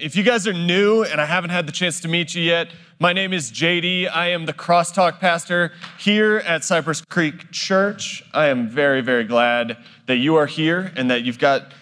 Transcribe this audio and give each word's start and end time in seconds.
If 0.00 0.16
you 0.16 0.22
guys 0.22 0.46
are 0.46 0.54
new 0.54 1.04
and 1.04 1.20
I 1.20 1.26
haven't 1.26 1.50
had 1.50 1.66
the 1.66 1.72
chance 1.72 2.00
to 2.00 2.08
meet 2.08 2.34
you 2.34 2.42
yet, 2.42 2.70
my 2.98 3.12
name 3.12 3.34
is 3.34 3.52
JD. 3.52 4.10
I 4.10 4.28
am 4.28 4.46
the 4.46 4.54
crosstalk 4.54 5.20
pastor 5.20 5.72
here 5.98 6.38
at 6.38 6.64
Cypress 6.64 7.02
Creek 7.02 7.50
Church. 7.50 8.24
I 8.32 8.46
am 8.46 8.66
very, 8.66 9.02
very 9.02 9.24
glad 9.24 9.76
that 10.06 10.16
you 10.16 10.36
are 10.36 10.46
here 10.46 10.90
and 10.96 11.10
that 11.10 11.22
you've 11.22 11.38
got 11.38 11.72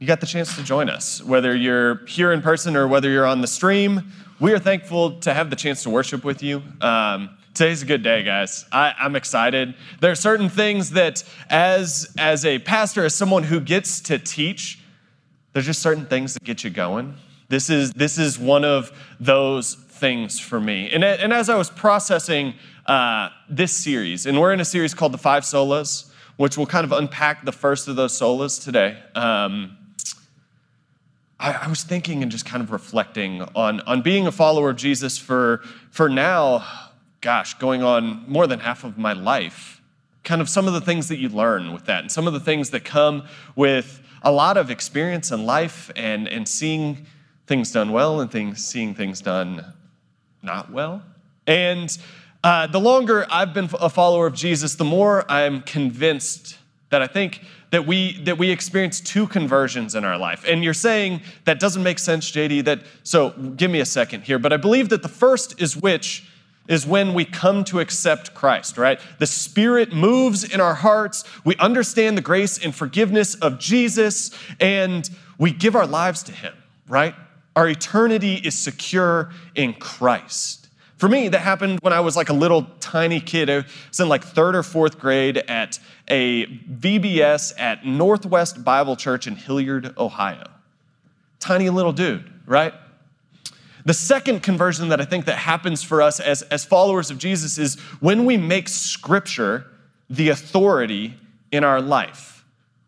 you 0.00 0.08
got 0.08 0.18
the 0.18 0.26
chance 0.26 0.56
to 0.56 0.64
join 0.64 0.90
us. 0.90 1.22
Whether 1.22 1.54
you're 1.54 2.04
here 2.06 2.32
in 2.32 2.42
person 2.42 2.76
or 2.76 2.88
whether 2.88 3.08
you're 3.08 3.26
on 3.26 3.42
the 3.42 3.46
stream, 3.46 4.10
we 4.40 4.52
are 4.52 4.58
thankful 4.58 5.20
to 5.20 5.32
have 5.32 5.48
the 5.48 5.54
chance 5.54 5.84
to 5.84 5.90
worship 5.90 6.24
with 6.24 6.42
you. 6.42 6.64
Um, 6.80 7.38
Today's 7.54 7.82
a 7.82 7.86
good 7.86 8.02
day, 8.02 8.24
guys. 8.24 8.64
I, 8.72 8.94
am 8.98 9.14
excited. 9.14 9.74
There 10.00 10.10
are 10.10 10.16
certain 10.16 10.48
things 10.48 10.90
that, 10.92 11.22
as, 11.50 12.12
as 12.18 12.46
a 12.46 12.58
pastor, 12.60 13.04
as 13.04 13.14
someone 13.14 13.42
who 13.42 13.60
gets 13.60 14.00
to 14.00 14.18
teach, 14.18 14.80
there's 15.52 15.66
just 15.66 15.82
certain 15.82 16.06
things 16.06 16.32
that 16.32 16.42
get 16.42 16.64
you 16.64 16.70
going. 16.70 17.14
This 17.52 17.68
is, 17.68 17.92
this 17.92 18.16
is 18.16 18.38
one 18.38 18.64
of 18.64 18.90
those 19.20 19.74
things 19.74 20.40
for 20.40 20.58
me. 20.58 20.88
And, 20.88 21.04
and 21.04 21.34
as 21.34 21.50
I 21.50 21.54
was 21.54 21.68
processing 21.68 22.54
uh, 22.86 23.28
this 23.46 23.76
series, 23.76 24.24
and 24.24 24.40
we're 24.40 24.54
in 24.54 24.60
a 24.60 24.64
series 24.64 24.94
called 24.94 25.12
The 25.12 25.18
Five 25.18 25.42
Solas, 25.42 26.10
which 26.38 26.56
will 26.56 26.64
kind 26.64 26.86
of 26.86 26.92
unpack 26.92 27.44
the 27.44 27.52
first 27.52 27.88
of 27.88 27.96
those 27.96 28.18
solas 28.18 28.64
today. 28.64 28.96
Um, 29.14 29.76
I, 31.38 31.52
I 31.52 31.68
was 31.68 31.82
thinking 31.82 32.22
and 32.22 32.32
just 32.32 32.46
kind 32.46 32.62
of 32.62 32.70
reflecting 32.70 33.42
on, 33.54 33.80
on 33.80 34.00
being 34.00 34.26
a 34.26 34.32
follower 34.32 34.70
of 34.70 34.76
Jesus 34.76 35.18
for, 35.18 35.60
for 35.90 36.08
now, 36.08 36.64
gosh, 37.20 37.52
going 37.58 37.82
on 37.82 38.24
more 38.26 38.46
than 38.46 38.60
half 38.60 38.82
of 38.82 38.96
my 38.96 39.12
life. 39.12 39.82
Kind 40.24 40.40
of 40.40 40.48
some 40.48 40.66
of 40.66 40.72
the 40.72 40.80
things 40.80 41.08
that 41.08 41.18
you 41.18 41.28
learn 41.28 41.74
with 41.74 41.84
that, 41.84 42.00
and 42.00 42.10
some 42.10 42.26
of 42.26 42.32
the 42.32 42.40
things 42.40 42.70
that 42.70 42.86
come 42.86 43.24
with 43.56 44.00
a 44.22 44.32
lot 44.32 44.56
of 44.56 44.70
experience 44.70 45.30
in 45.30 45.44
life 45.44 45.90
and, 45.96 46.26
and 46.28 46.48
seeing 46.48 47.04
things 47.46 47.72
done 47.72 47.92
well 47.92 48.20
and 48.20 48.30
things, 48.30 48.64
seeing 48.64 48.94
things 48.94 49.20
done 49.20 49.64
not 50.42 50.70
well. 50.70 51.02
And 51.46 51.96
uh, 52.44 52.66
the 52.66 52.80
longer 52.80 53.26
I've 53.30 53.54
been 53.54 53.68
a 53.80 53.88
follower 53.88 54.26
of 54.26 54.34
Jesus, 54.34 54.74
the 54.74 54.84
more 54.84 55.30
I'm 55.30 55.62
convinced 55.62 56.58
that 56.90 57.02
I 57.02 57.06
think 57.06 57.40
that 57.70 57.86
we 57.86 58.20
that 58.24 58.36
we 58.36 58.50
experience 58.50 59.00
two 59.00 59.26
conversions 59.26 59.94
in 59.94 60.04
our 60.04 60.18
life. 60.18 60.44
And 60.46 60.62
you're 60.62 60.74
saying 60.74 61.22
that 61.44 61.58
doesn't 61.58 61.82
make 61.82 61.98
sense, 61.98 62.30
JD. 62.30 62.64
That 62.64 62.80
so 63.02 63.30
give 63.30 63.70
me 63.70 63.80
a 63.80 63.86
second 63.86 64.22
here. 64.22 64.38
But 64.38 64.52
I 64.52 64.56
believe 64.56 64.90
that 64.90 65.02
the 65.02 65.08
first 65.08 65.60
is 65.60 65.76
which 65.76 66.28
is 66.68 66.86
when 66.86 67.14
we 67.14 67.24
come 67.24 67.64
to 67.64 67.80
accept 67.80 68.34
Christ, 68.34 68.78
right? 68.78 69.00
The 69.18 69.26
Spirit 69.26 69.92
moves 69.92 70.44
in 70.44 70.60
our 70.60 70.74
hearts. 70.74 71.24
We 71.44 71.56
understand 71.56 72.16
the 72.16 72.22
grace 72.22 72.62
and 72.62 72.74
forgiveness 72.74 73.34
of 73.36 73.58
Jesus, 73.58 74.30
and 74.60 75.08
we 75.38 75.50
give 75.50 75.74
our 75.74 75.86
lives 75.86 76.22
to 76.24 76.32
Him, 76.32 76.54
right? 76.88 77.14
Our 77.54 77.68
eternity 77.68 78.34
is 78.34 78.56
secure 78.56 79.30
in 79.54 79.74
Christ. 79.74 80.68
For 80.96 81.08
me, 81.08 81.28
that 81.28 81.40
happened 81.40 81.80
when 81.82 81.92
I 81.92 82.00
was 82.00 82.16
like 82.16 82.28
a 82.28 82.32
little 82.32 82.62
tiny 82.78 83.20
kid. 83.20 83.50
I 83.50 83.64
was 83.88 83.98
in 83.98 84.08
like 84.08 84.22
third 84.22 84.54
or 84.54 84.62
fourth 84.62 84.98
grade 84.98 85.36
at 85.36 85.78
a 86.08 86.46
VBS 86.46 87.58
at 87.58 87.84
Northwest 87.84 88.64
Bible 88.64 88.94
Church 88.96 89.26
in 89.26 89.34
Hilliard, 89.34 89.94
Ohio. 89.98 90.48
Tiny 91.40 91.70
little 91.70 91.92
dude, 91.92 92.32
right? 92.46 92.72
The 93.84 93.94
second 93.94 94.44
conversion 94.44 94.90
that 94.90 95.00
I 95.00 95.04
think 95.04 95.24
that 95.24 95.38
happens 95.38 95.82
for 95.82 96.00
us 96.00 96.20
as, 96.20 96.42
as 96.42 96.64
followers 96.64 97.10
of 97.10 97.18
Jesus 97.18 97.58
is 97.58 97.80
when 97.98 98.24
we 98.24 98.36
make 98.36 98.68
scripture 98.68 99.66
the 100.08 100.28
authority 100.28 101.16
in 101.50 101.64
our 101.64 101.80
life 101.80 102.31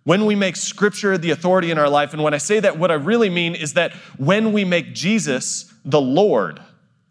when 0.04 0.26
we 0.26 0.34
make 0.34 0.56
scripture 0.56 1.18
the 1.18 1.30
authority 1.30 1.70
in 1.70 1.78
our 1.78 1.88
life. 1.88 2.12
And 2.12 2.22
when 2.22 2.34
I 2.34 2.38
say 2.38 2.60
that, 2.60 2.78
what 2.78 2.90
I 2.90 2.94
really 2.94 3.30
mean 3.30 3.54
is 3.54 3.74
that 3.74 3.92
when 4.18 4.52
we 4.52 4.64
make 4.64 4.94
Jesus 4.94 5.72
the 5.84 6.00
Lord 6.00 6.60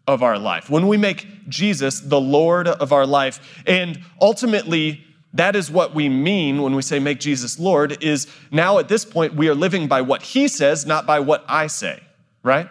of 0.06 0.22
our 0.22 0.38
life, 0.38 0.70
when 0.70 0.86
we 0.88 0.96
make 0.96 1.48
Jesus 1.48 2.00
the 2.00 2.20
Lord 2.20 2.68
of 2.68 2.92
our 2.92 3.06
life, 3.06 3.62
and 3.66 4.00
ultimately, 4.20 5.04
that 5.32 5.56
is 5.56 5.70
what 5.70 5.94
we 5.94 6.08
mean 6.08 6.62
when 6.62 6.76
we 6.76 6.82
say 6.82 7.00
make 7.00 7.18
Jesus 7.18 7.58
Lord, 7.58 8.02
is 8.02 8.28
now 8.50 8.78
at 8.78 8.88
this 8.88 9.04
point, 9.04 9.34
we 9.34 9.48
are 9.48 9.54
living 9.54 9.88
by 9.88 10.00
what 10.00 10.22
he 10.22 10.46
says, 10.46 10.86
not 10.86 11.06
by 11.06 11.20
what 11.20 11.44
I 11.48 11.66
say, 11.66 12.00
right? 12.42 12.68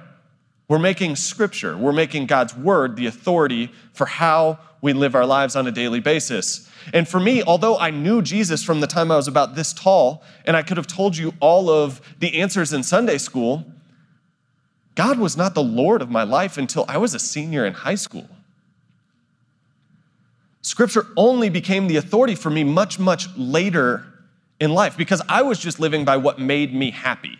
We're 0.69 0.79
making 0.79 1.17
scripture, 1.17 1.75
we're 1.75 1.91
making 1.91 2.27
God's 2.27 2.55
word 2.55 2.95
the 2.95 3.07
authority 3.07 3.71
for 3.91 4.05
how 4.05 4.59
we 4.81 4.93
live 4.93 5.15
our 5.15 5.25
lives 5.25 5.55
on 5.55 5.67
a 5.67 5.71
daily 5.71 5.99
basis. 5.99 6.69
And 6.91 7.07
for 7.07 7.19
me, 7.19 7.43
although 7.43 7.77
I 7.77 7.91
knew 7.91 8.21
Jesus 8.21 8.63
from 8.63 8.79
the 8.79 8.87
time 8.87 9.11
I 9.11 9.15
was 9.15 9.27
about 9.27 9.55
this 9.55 9.73
tall, 9.73 10.23
and 10.45 10.57
I 10.57 10.63
could 10.63 10.77
have 10.77 10.87
told 10.87 11.15
you 11.15 11.33
all 11.39 11.69
of 11.69 12.01
the 12.19 12.41
answers 12.41 12.73
in 12.73 12.83
Sunday 12.83 13.17
school, 13.17 13.65
God 14.95 15.19
was 15.19 15.37
not 15.37 15.53
the 15.53 15.63
Lord 15.63 16.01
of 16.01 16.09
my 16.09 16.23
life 16.23 16.57
until 16.57 16.85
I 16.87 16.97
was 16.97 17.13
a 17.13 17.19
senior 17.19 17.65
in 17.65 17.73
high 17.73 17.95
school. 17.95 18.27
Scripture 20.61 21.07
only 21.17 21.49
became 21.49 21.87
the 21.87 21.97
authority 21.97 22.35
for 22.35 22.49
me 22.49 22.63
much, 22.63 22.97
much 22.97 23.27
later 23.37 24.05
in 24.59 24.73
life 24.73 24.95
because 24.95 25.21
I 25.27 25.41
was 25.41 25.59
just 25.59 25.79
living 25.79 26.05
by 26.05 26.17
what 26.17 26.39
made 26.39 26.73
me 26.73 26.91
happy. 26.91 27.37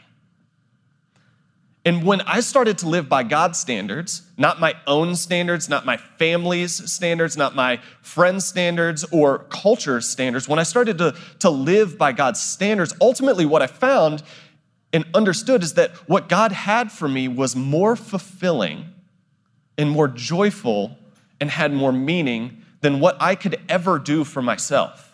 And 1.85 2.03
when 2.03 2.21
I 2.21 2.39
started 2.39 2.77
to 2.79 2.87
live 2.87 3.09
by 3.09 3.23
God's 3.23 3.59
standards, 3.59 4.21
not 4.37 4.59
my 4.59 4.75
own 4.87 5.17
standards, 5.17 5.67
not 5.67 5.85
my 5.85 5.97
family's 5.97 6.89
standards, 6.89 7.35
not 7.35 7.55
my 7.55 7.81
friends' 8.01 8.45
standards 8.45 9.03
or 9.11 9.39
culture's 9.49 10.07
standards, 10.07 10.47
when 10.47 10.59
I 10.59 10.63
started 10.63 10.97
to, 10.99 11.13
to 11.39 11.49
live 11.49 11.97
by 11.97 12.13
God's 12.13 12.41
standards, 12.41 12.93
ultimately 13.01 13.45
what 13.45 13.61
I 13.61 13.67
found 13.67 14.23
and 14.93 15.05
understood 15.13 15.61
is 15.61 15.73
that 15.73 15.91
what 16.07 16.29
God 16.29 16.53
had 16.53 16.91
for 16.91 17.09
me 17.09 17.27
was 17.27 17.55
more 17.55 17.95
fulfilling 17.97 18.85
and 19.77 19.89
more 19.89 20.07
joyful 20.07 20.97
and 21.41 21.49
had 21.49 21.73
more 21.73 21.91
meaning 21.91 22.63
than 22.81 22.99
what 22.99 23.17
I 23.19 23.35
could 23.35 23.59
ever 23.67 23.99
do 23.99 24.23
for 24.23 24.41
myself. 24.41 25.12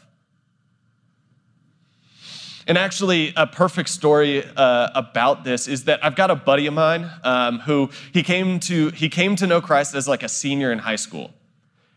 And 2.69 2.78
actually, 2.78 3.34
a 3.35 3.47
perfect 3.47 3.90
story 3.90 4.46
uh, 4.46 4.90
about 4.94 5.44
this 5.44 5.68
is 5.68 5.85
that 5.85 6.06
I've 6.06 6.16
got 6.16 6.30
a 6.30 6.35
buddy 6.35 6.68
of 6.68 6.75
mine 6.75 7.09
um, 7.24 7.57
who 7.62 7.90
he 8.13 8.22
came 8.22 8.59
to 8.59 8.90
he 8.91 9.09
came 9.09 9.35
to 9.38 9.47
know 9.47 9.59
Christ 9.59 9.96
as 9.96 10.07
like 10.07 10.22
a 10.22 10.30
senior 10.30 10.72
in 10.72 10.78
high 10.78 10.96
school. 10.96 11.34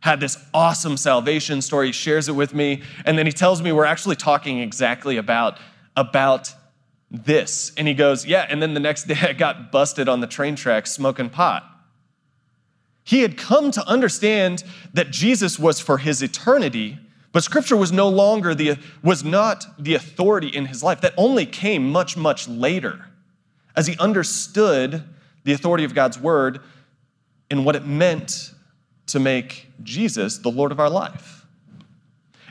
Had 0.00 0.18
this 0.18 0.38
awesome 0.54 0.96
salvation 0.96 1.60
story. 1.60 1.92
Shares 1.92 2.26
it 2.26 2.32
with 2.32 2.54
me, 2.54 2.80
and 3.04 3.18
then 3.18 3.26
he 3.26 3.32
tells 3.32 3.60
me 3.60 3.70
we're 3.70 3.84
actually 3.84 4.16
talking 4.16 4.60
exactly 4.60 5.18
about 5.18 5.58
about 5.94 6.54
this. 7.10 7.72
And 7.76 7.86
he 7.86 7.92
goes, 7.92 8.24
"Yeah." 8.24 8.46
And 8.48 8.62
then 8.62 8.72
the 8.72 8.80
next 8.80 9.02
day, 9.08 9.18
I 9.20 9.34
got 9.34 9.72
busted 9.72 10.08
on 10.08 10.20
the 10.20 10.26
train 10.26 10.56
tracks 10.56 10.90
smoking 10.90 11.28
pot. 11.28 11.64
He 13.04 13.20
had 13.20 13.36
come 13.36 13.72
to 13.72 13.86
understand 13.86 14.64
that 14.94 15.10
Jesus 15.10 15.58
was 15.58 15.80
for 15.80 15.98
his 15.98 16.22
eternity 16.22 16.98
but 17.32 17.42
scripture 17.42 17.76
was 17.76 17.90
no 17.90 18.08
longer 18.08 18.54
the 18.54 18.76
was 19.02 19.24
not 19.24 19.66
the 19.78 19.94
authority 19.94 20.48
in 20.48 20.66
his 20.66 20.82
life. 20.82 21.00
That 21.00 21.14
only 21.16 21.46
came 21.46 21.90
much 21.90 22.16
much 22.16 22.46
later 22.46 23.06
as 23.74 23.86
he 23.86 23.96
understood 23.98 25.02
the 25.44 25.52
authority 25.52 25.84
of 25.84 25.94
God's 25.94 26.18
word 26.18 26.60
and 27.50 27.64
what 27.64 27.74
it 27.74 27.86
meant 27.86 28.52
to 29.06 29.18
make 29.18 29.68
Jesus 29.82 30.38
the 30.38 30.50
Lord 30.50 30.72
of 30.72 30.78
our 30.78 30.90
life. 30.90 31.46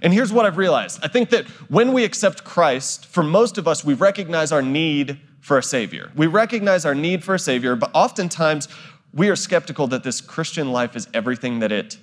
And 0.01 0.11
here's 0.11 0.33
what 0.33 0.47
I've 0.47 0.57
realized. 0.57 0.99
I 1.03 1.07
think 1.07 1.29
that 1.29 1.45
when 1.69 1.93
we 1.93 2.03
accept 2.03 2.43
Christ, 2.43 3.05
for 3.05 3.21
most 3.21 3.59
of 3.59 3.67
us 3.67 3.85
we 3.85 3.93
recognize 3.93 4.51
our 4.51 4.63
need 4.63 5.19
for 5.41 5.59
a 5.59 5.63
savior. 5.63 6.11
We 6.15 6.25
recognize 6.25 6.85
our 6.85 6.95
need 6.95 7.23
for 7.23 7.35
a 7.35 7.39
savior, 7.39 7.75
but 7.75 7.91
oftentimes 7.93 8.67
we 9.13 9.29
are 9.29 9.35
skeptical 9.35 9.87
that 9.87 10.03
this 10.03 10.21
Christian 10.21 10.71
life 10.71 10.95
is 10.95 11.07
everything 11.13 11.59
that 11.59 11.71
it 11.71 11.97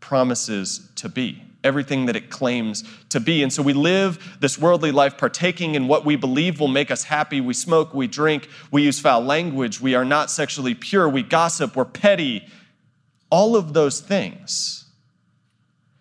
promises 0.00 0.90
to 0.96 1.08
be 1.08 1.42
everything 1.64 2.06
that 2.06 2.14
it 2.14 2.30
claims 2.30 2.84
to 3.08 3.18
be. 3.18 3.42
And 3.42 3.52
so 3.52 3.62
we 3.62 3.72
live 3.72 4.36
this 4.40 4.58
worldly 4.58 4.92
life 4.92 5.18
partaking 5.18 5.74
in 5.74 5.88
what 5.88 6.04
we 6.04 6.16
believe 6.16 6.60
will 6.60 6.68
make 6.68 6.90
us 6.90 7.04
happy. 7.04 7.40
We 7.40 7.54
smoke, 7.54 7.94
we 7.94 8.06
drink, 8.06 8.48
we 8.70 8.82
use 8.82 9.00
foul 9.00 9.22
language, 9.22 9.80
we 9.80 9.94
are 9.94 10.04
not 10.04 10.30
sexually 10.30 10.74
pure, 10.74 11.08
we 11.08 11.22
gossip, 11.22 11.74
we're 11.74 11.84
petty, 11.84 12.46
all 13.30 13.56
of 13.56 13.72
those 13.72 14.00
things. 14.00 14.84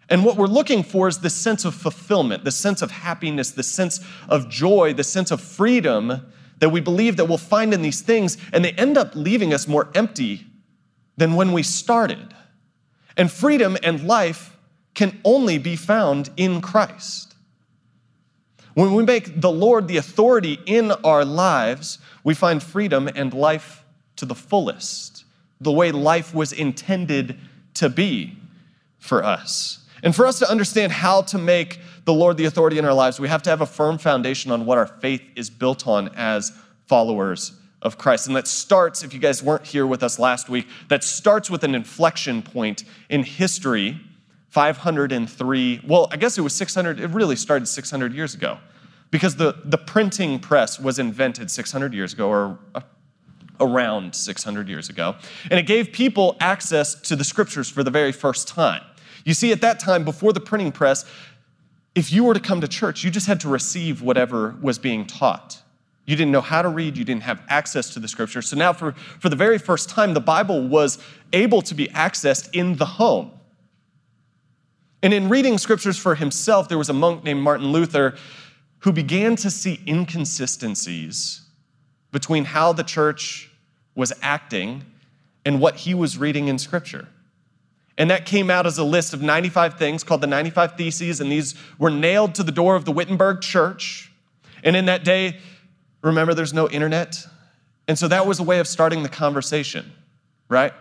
And 0.09 0.23
what 0.23 0.37
we're 0.37 0.45
looking 0.45 0.83
for 0.83 1.07
is 1.07 1.19
this 1.19 1.33
sense 1.33 1.65
of 1.65 1.73
fulfillment, 1.73 2.43
the 2.43 2.51
sense 2.51 2.81
of 2.81 2.91
happiness, 2.91 3.51
the 3.51 3.63
sense 3.63 3.99
of 4.29 4.49
joy, 4.49 4.93
the 4.93 5.03
sense 5.03 5.31
of 5.31 5.41
freedom 5.41 6.31
that 6.59 6.69
we 6.69 6.81
believe 6.81 7.17
that 7.17 7.25
we'll 7.25 7.37
find 7.37 7.73
in 7.73 7.81
these 7.81 8.01
things, 8.01 8.37
and 8.53 8.63
they 8.63 8.73
end 8.73 8.97
up 8.97 9.15
leaving 9.15 9.53
us 9.53 9.67
more 9.67 9.89
empty 9.95 10.45
than 11.17 11.35
when 11.35 11.51
we 11.51 11.63
started. 11.63 12.33
And 13.17 13.31
freedom 13.31 13.77
and 13.83 14.05
life 14.05 14.52
can 14.93 15.19
only 15.23 15.57
be 15.57 15.75
found 15.75 16.29
in 16.37 16.61
Christ. 16.61 17.35
When 18.73 18.93
we 18.93 19.03
make 19.03 19.39
the 19.39 19.51
Lord 19.51 19.87
the 19.87 19.97
authority 19.97 20.59
in 20.65 20.91
our 20.91 21.23
lives, 21.23 21.99
we 22.23 22.33
find 22.33 22.61
freedom 22.61 23.07
and 23.15 23.33
life 23.33 23.83
to 24.15 24.25
the 24.25 24.35
fullest, 24.35 25.25
the 25.61 25.71
way 25.71 25.91
life 25.91 26.33
was 26.33 26.51
intended 26.51 27.37
to 27.75 27.89
be 27.89 28.37
for 28.97 29.23
us. 29.23 29.79
And 30.01 30.15
for 30.15 30.25
us 30.25 30.39
to 30.39 30.49
understand 30.49 30.91
how 30.91 31.21
to 31.23 31.37
make 31.37 31.79
the 32.05 32.13
Lord 32.13 32.37
the 32.37 32.45
authority 32.45 32.77
in 32.77 32.85
our 32.85 32.93
lives, 32.93 33.19
we 33.19 33.29
have 33.29 33.43
to 33.43 33.49
have 33.49 33.61
a 33.61 33.65
firm 33.65 33.97
foundation 33.97 34.51
on 34.51 34.65
what 34.65 34.77
our 34.77 34.87
faith 34.87 35.21
is 35.35 35.49
built 35.49 35.87
on 35.87 36.09
as 36.15 36.51
followers 36.87 37.53
of 37.81 37.97
Christ. 37.97 38.27
And 38.27 38.35
that 38.35 38.47
starts, 38.47 39.03
if 39.03 39.13
you 39.13 39.19
guys 39.19 39.41
weren't 39.43 39.65
here 39.65 39.87
with 39.87 40.03
us 40.03 40.19
last 40.19 40.49
week, 40.49 40.67
that 40.89 41.03
starts 41.03 41.49
with 41.49 41.63
an 41.63 41.75
inflection 41.75 42.41
point 42.41 42.83
in 43.09 43.23
history 43.23 43.99
503. 44.53 45.81
Well, 45.87 46.07
I 46.11 46.17
guess 46.17 46.37
it 46.37 46.41
was 46.41 46.53
600, 46.53 46.99
it 46.99 47.07
really 47.07 47.35
started 47.35 47.65
600 47.65 48.13
years 48.13 48.35
ago 48.35 48.59
because 49.09 49.35
the, 49.35 49.55
the 49.65 49.79
printing 49.79 50.37
press 50.37 50.79
was 50.79 50.99
invented 50.99 51.49
600 51.49 51.91
years 51.91 52.13
ago 52.13 52.29
or 52.29 52.59
uh, 52.75 52.81
around 53.59 54.13
600 54.13 54.69
years 54.69 54.89
ago. 54.89 55.15
And 55.49 55.59
it 55.59 55.65
gave 55.65 55.91
people 55.91 56.37
access 56.39 56.93
to 56.93 57.15
the 57.15 57.23
scriptures 57.23 57.67
for 57.67 57.83
the 57.83 57.89
very 57.89 58.11
first 58.11 58.47
time. 58.47 58.83
You 59.25 59.33
see, 59.33 59.51
at 59.51 59.61
that 59.61 59.79
time, 59.79 60.05
before 60.05 60.33
the 60.33 60.39
printing 60.39 60.71
press, 60.71 61.03
if 61.95 62.13
you 62.13 62.23
were 62.23 62.35
to 62.35 62.39
come 62.39 62.61
to 62.61 62.67
church, 62.67 63.03
you 63.03 63.09
just 63.09 63.25
had 63.25 63.39
to 63.39 63.49
receive 63.49 64.03
whatever 64.03 64.55
was 64.61 64.77
being 64.77 65.07
taught. 65.07 65.63
You 66.05 66.15
didn't 66.15 66.31
know 66.31 66.41
how 66.41 66.61
to 66.61 66.69
read, 66.69 66.95
you 66.95 67.03
didn't 67.03 67.23
have 67.23 67.41
access 67.49 67.91
to 67.95 67.99
the 67.99 68.07
scripture. 68.07 68.43
So 68.43 68.55
now, 68.55 68.71
for, 68.71 68.91
for 68.91 69.29
the 69.29 69.35
very 69.35 69.57
first 69.57 69.89
time, 69.89 70.13
the 70.13 70.21
Bible 70.21 70.67
was 70.67 70.99
able 71.31 71.63
to 71.63 71.73
be 71.73 71.87
accessed 71.87 72.53
in 72.53 72.75
the 72.75 72.85
home. 72.85 73.31
And 75.03 75.13
in 75.13 75.27
reading 75.27 75.57
scriptures 75.57 75.97
for 75.97 76.15
himself, 76.15 76.69
there 76.69 76.77
was 76.77 76.89
a 76.89 76.93
monk 76.93 77.25
named 77.25 77.41
Martin 77.41 77.73
Luther 77.73 78.15
who 78.79 78.93
began 78.93 79.35
to 79.35 79.51
see 79.51 79.81
inconsistencies 79.85 81.41
between 82.11 82.45
how 82.45 82.71
the 82.71 82.83
church 82.83 83.51
was 83.95 84.13
acting 84.21 84.83
and 85.45 85.59
what 85.59 85.75
he 85.75 85.93
was 85.93 86.17
reading 86.17 86.47
in 86.47 86.57
scripture. 86.57 87.09
And 87.97 88.09
that 88.09 88.25
came 88.25 88.49
out 88.49 88.65
as 88.65 88.77
a 88.77 88.83
list 88.83 89.13
of 89.13 89.21
95 89.21 89.77
things 89.77 90.03
called 90.03 90.21
the 90.21 90.27
95 90.27 90.77
Theses, 90.77 91.19
and 91.19 91.31
these 91.31 91.53
were 91.77 91.91
nailed 91.91 92.33
to 92.35 92.43
the 92.43 92.51
door 92.51 92.75
of 92.75 92.85
the 92.85 92.91
Wittenberg 92.91 93.41
church. 93.41 94.11
And 94.63 94.75
in 94.75 94.85
that 94.85 95.03
day, 95.03 95.37
remember, 96.01 96.33
there's 96.33 96.53
no 96.53 96.69
internet. 96.69 97.27
And 97.87 97.99
so 97.99 98.07
that 98.07 98.25
was 98.25 98.39
a 98.39 98.43
way 98.43 98.59
of 98.59 98.67
starting 98.67 99.03
the 99.03 99.09
conversation, 99.09 99.91
right? 100.47 100.73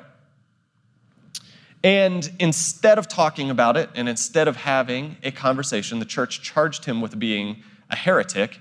And 1.85 2.31
instead 2.39 2.99
of 2.99 3.09
talking 3.09 3.51
about 3.51 3.77
it 3.77 3.91
and 3.95 4.09
instead 4.09 4.47
of 4.47 4.57
having 4.57 5.17
a 5.23 5.33
conversation, 5.33 5.99
the 5.99 6.05
church 6.05 6.43
charged 6.43 6.85
him 6.85 7.01
with 7.01 7.19
being 7.19 7.63
a 7.91 7.97
heretic 7.97 8.59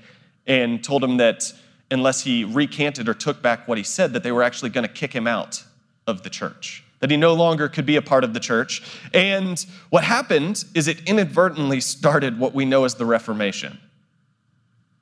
and 0.47 0.83
told 0.83 1.03
him 1.03 1.17
that 1.17 1.53
unless 1.91 2.23
he 2.23 2.43
recanted 2.43 3.07
or 3.07 3.13
took 3.13 3.41
back 3.41 3.67
what 3.67 3.77
he 3.77 3.83
said, 3.83 4.13
that 4.13 4.23
they 4.23 4.31
were 4.31 4.43
actually 4.43 4.69
going 4.69 4.87
to 4.87 4.93
kick 4.93 5.13
him 5.13 5.27
out 5.27 5.63
of 6.07 6.23
the 6.23 6.29
church 6.29 6.83
that 7.01 7.11
he 7.11 7.17
no 7.17 7.33
longer 7.33 7.67
could 7.67 7.85
be 7.85 7.97
a 7.97 8.01
part 8.01 8.23
of 8.23 8.33
the 8.33 8.39
church. 8.39 8.81
And 9.13 9.63
what 9.89 10.03
happened 10.03 10.63
is 10.73 10.87
it 10.87 11.01
inadvertently 11.07 11.81
started 11.81 12.39
what 12.39 12.53
we 12.53 12.63
know 12.63 12.85
as 12.85 12.95
the 12.95 13.05
Reformation, 13.05 13.79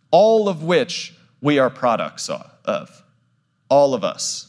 all 0.10 0.50
of 0.50 0.64
which 0.64 1.14
we 1.42 1.60
are 1.60 1.70
products 1.70 2.30
of, 2.30 3.04
all 3.70 3.94
of 3.94 4.04
us. 4.04 4.49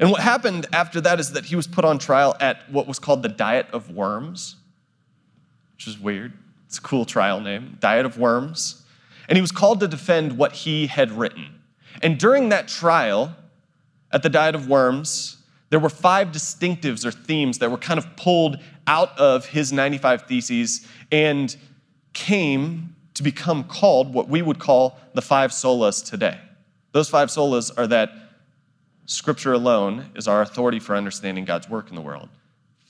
And 0.00 0.10
what 0.10 0.20
happened 0.20 0.66
after 0.72 1.00
that 1.00 1.20
is 1.20 1.32
that 1.32 1.46
he 1.46 1.56
was 1.56 1.66
put 1.66 1.84
on 1.84 1.98
trial 1.98 2.36
at 2.40 2.70
what 2.70 2.86
was 2.86 2.98
called 2.98 3.22
the 3.22 3.28
Diet 3.28 3.66
of 3.72 3.90
Worms, 3.90 4.56
which 5.74 5.86
is 5.86 5.98
weird. 5.98 6.32
It's 6.66 6.78
a 6.78 6.82
cool 6.82 7.04
trial 7.04 7.40
name, 7.40 7.76
Diet 7.80 8.06
of 8.06 8.18
Worms. 8.18 8.84
And 9.28 9.36
he 9.36 9.42
was 9.42 9.52
called 9.52 9.80
to 9.80 9.88
defend 9.88 10.38
what 10.38 10.52
he 10.52 10.86
had 10.86 11.12
written. 11.12 11.60
And 12.02 12.18
during 12.18 12.48
that 12.48 12.68
trial 12.68 13.34
at 14.10 14.22
the 14.22 14.28
Diet 14.28 14.54
of 14.54 14.68
Worms, 14.68 15.38
there 15.70 15.80
were 15.80 15.88
five 15.88 16.28
distinctives 16.28 17.04
or 17.04 17.10
themes 17.10 17.58
that 17.58 17.70
were 17.70 17.78
kind 17.78 17.98
of 17.98 18.16
pulled 18.16 18.58
out 18.86 19.18
of 19.18 19.46
his 19.46 19.72
95 19.72 20.22
Theses 20.22 20.86
and 21.10 21.56
came 22.12 22.94
to 23.14 23.22
become 23.22 23.64
called 23.64 24.12
what 24.12 24.28
we 24.28 24.42
would 24.42 24.58
call 24.58 24.98
the 25.14 25.22
five 25.22 25.50
solas 25.50 26.04
today. 26.04 26.38
Those 26.92 27.08
five 27.08 27.28
solas 27.28 27.70
are 27.76 27.86
that 27.86 28.10
Scripture 29.06 29.52
alone 29.52 30.10
is 30.14 30.28
our 30.28 30.42
authority 30.42 30.78
for 30.78 30.94
understanding 30.94 31.44
God's 31.44 31.68
work 31.68 31.88
in 31.88 31.94
the 31.94 32.00
world. 32.00 32.28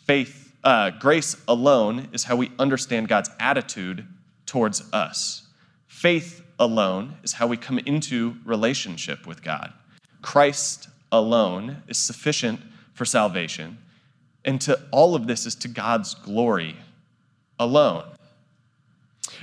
Faith, 0.05 0.55
uh, 0.63 0.91
grace 0.91 1.37
alone 1.49 2.09
is 2.13 2.25
how 2.25 2.37
we 2.37 2.51
understand 2.59 3.09
God's 3.09 3.31
attitude 3.41 4.07
towards 4.47 4.83
us. 4.93 5.47
Faith 5.87 6.43
alone 6.59 7.17
is 7.23 7.33
how 7.33 7.47
we 7.47 7.57
come 7.57 7.79
into 7.79 8.37
relationship 8.45 9.27
with 9.27 9.43
God. 9.43 9.73
Christ 10.21 10.89
alone 11.11 11.83
is 11.89 11.99
sufficient 11.99 12.61
for 12.95 13.05
salvation. 13.05 13.79
And 14.45 14.61
to 14.63 14.81
all 14.91 15.15
of 15.15 15.27
this 15.27 15.47
is 15.47 15.55
to 15.57 15.69
God's 15.69 16.15
glory 16.15 16.77
alone. 17.59 18.05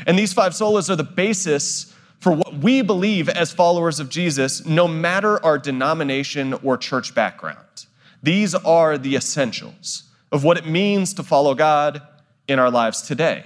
And 0.05 0.17
these 0.17 0.33
five 0.33 0.53
solas 0.53 0.89
are 0.89 0.95
the 0.95 1.03
basis 1.03 1.93
for 2.19 2.33
what 2.33 2.55
we 2.55 2.81
believe 2.81 3.29
as 3.29 3.51
followers 3.51 3.99
of 3.99 4.09
Jesus, 4.09 4.65
no 4.65 4.87
matter 4.87 5.43
our 5.43 5.57
denomination 5.57 6.53
or 6.53 6.77
church 6.77 7.15
background. 7.15 7.85
These 8.21 8.53
are 8.55 8.97
the 8.97 9.15
essentials 9.15 10.03
of 10.31 10.43
what 10.43 10.57
it 10.57 10.65
means 10.65 11.13
to 11.15 11.23
follow 11.23 11.55
God 11.55 12.01
in 12.47 12.59
our 12.59 12.69
lives 12.69 13.01
today. 13.01 13.45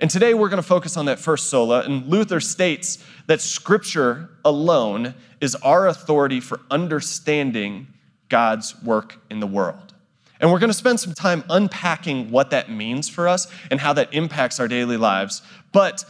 And 0.00 0.10
today 0.10 0.34
we're 0.34 0.48
going 0.48 0.62
to 0.62 0.66
focus 0.66 0.96
on 0.96 1.06
that 1.06 1.18
first 1.18 1.48
sola. 1.48 1.82
And 1.82 2.06
Luther 2.06 2.40
states 2.40 3.02
that 3.26 3.40
Scripture 3.40 4.30
alone 4.44 5.14
is 5.40 5.54
our 5.56 5.86
authority 5.86 6.40
for 6.40 6.60
understanding 6.70 7.86
God's 8.28 8.80
work 8.82 9.18
in 9.30 9.40
the 9.40 9.46
world. 9.46 9.94
And 10.40 10.52
we're 10.52 10.58
going 10.58 10.70
to 10.70 10.74
spend 10.74 11.00
some 11.00 11.14
time 11.14 11.44
unpacking 11.48 12.30
what 12.30 12.50
that 12.50 12.70
means 12.70 13.08
for 13.08 13.26
us 13.26 13.50
and 13.70 13.80
how 13.80 13.94
that 13.94 14.12
impacts 14.12 14.60
our 14.60 14.68
daily 14.68 14.98
lives. 14.98 15.40
But 15.72 16.04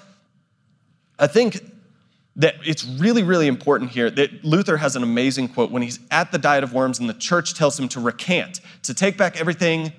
I 1.18 1.28
think 1.28 1.60
that 2.36 2.56
it's 2.64 2.84
really, 2.84 3.22
really 3.22 3.46
important 3.46 3.90
here 3.90 4.10
that 4.10 4.44
Luther 4.44 4.76
has 4.76 4.94
an 4.94 5.02
amazing 5.02 5.48
quote 5.48 5.70
when 5.70 5.82
he's 5.82 5.98
at 6.10 6.32
the 6.32 6.38
Diet 6.38 6.62
of 6.62 6.72
Worms 6.72 6.98
and 6.98 7.08
the 7.08 7.14
church 7.14 7.54
tells 7.54 7.78
him 7.78 7.88
to 7.88 8.00
recant, 8.00 8.60
to 8.82 8.92
take 8.92 9.16
back 9.16 9.40
everything 9.40 9.92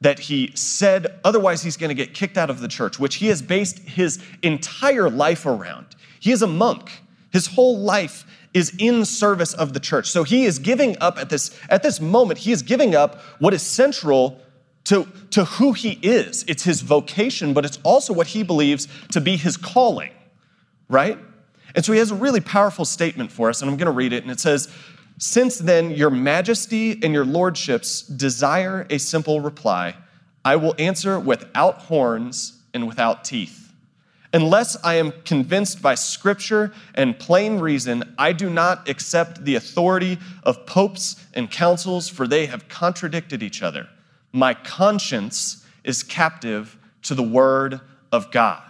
that 0.00 0.18
he 0.18 0.50
said, 0.54 1.18
otherwise, 1.24 1.62
he's 1.62 1.76
going 1.76 1.88
to 1.88 1.94
get 1.94 2.12
kicked 2.12 2.36
out 2.36 2.50
of 2.50 2.60
the 2.60 2.68
church, 2.68 2.98
which 2.98 3.16
he 3.16 3.28
has 3.28 3.40
based 3.40 3.78
his 3.78 4.22
entire 4.42 5.08
life 5.08 5.46
around. 5.46 5.86
He 6.20 6.32
is 6.32 6.42
a 6.42 6.46
monk. 6.46 7.02
His 7.32 7.46
whole 7.46 7.78
life 7.78 8.24
is 8.52 8.74
in 8.78 9.04
service 9.04 9.54
of 9.54 9.72
the 9.72 9.80
church. 9.80 10.10
So 10.10 10.22
he 10.22 10.44
is 10.44 10.58
giving 10.58 10.96
up 11.00 11.18
at 11.18 11.30
this, 11.30 11.56
at 11.68 11.82
this 11.82 12.00
moment, 12.00 12.40
he 12.40 12.52
is 12.52 12.62
giving 12.62 12.94
up 12.94 13.20
what 13.38 13.54
is 13.54 13.62
central 13.62 14.40
to, 14.84 15.06
to 15.30 15.44
who 15.44 15.72
he 15.72 15.98
is. 16.02 16.44
It's 16.48 16.64
his 16.64 16.80
vocation, 16.80 17.54
but 17.54 17.64
it's 17.64 17.78
also 17.82 18.12
what 18.12 18.28
he 18.28 18.42
believes 18.42 18.88
to 19.12 19.20
be 19.20 19.36
his 19.36 19.56
calling, 19.56 20.12
right? 20.88 21.18
And 21.76 21.84
so 21.84 21.92
he 21.92 21.98
has 21.98 22.10
a 22.10 22.16
really 22.16 22.40
powerful 22.40 22.86
statement 22.86 23.30
for 23.30 23.50
us, 23.50 23.60
and 23.60 23.70
I'm 23.70 23.76
going 23.76 23.86
to 23.86 23.92
read 23.92 24.14
it. 24.14 24.22
And 24.22 24.32
it 24.32 24.40
says, 24.40 24.68
Since 25.18 25.58
then, 25.58 25.90
your 25.90 26.08
majesty 26.10 26.92
and 27.02 27.12
your 27.12 27.26
lordships 27.26 28.00
desire 28.00 28.86
a 28.88 28.98
simple 28.98 29.40
reply, 29.40 29.94
I 30.42 30.56
will 30.56 30.74
answer 30.78 31.20
without 31.20 31.82
horns 31.82 32.62
and 32.72 32.88
without 32.88 33.24
teeth. 33.24 33.72
Unless 34.32 34.82
I 34.84 34.94
am 34.94 35.12
convinced 35.24 35.82
by 35.82 35.94
scripture 35.94 36.72
and 36.94 37.18
plain 37.18 37.58
reason, 37.58 38.14
I 38.18 38.32
do 38.32 38.50
not 38.50 38.88
accept 38.88 39.44
the 39.44 39.54
authority 39.54 40.18
of 40.42 40.66
popes 40.66 41.24
and 41.34 41.50
councils, 41.50 42.08
for 42.08 42.26
they 42.26 42.46
have 42.46 42.68
contradicted 42.68 43.42
each 43.42 43.62
other. 43.62 43.88
My 44.32 44.54
conscience 44.54 45.64
is 45.84 46.02
captive 46.02 46.76
to 47.02 47.14
the 47.14 47.22
word 47.22 47.80
of 48.12 48.30
God. 48.30 48.65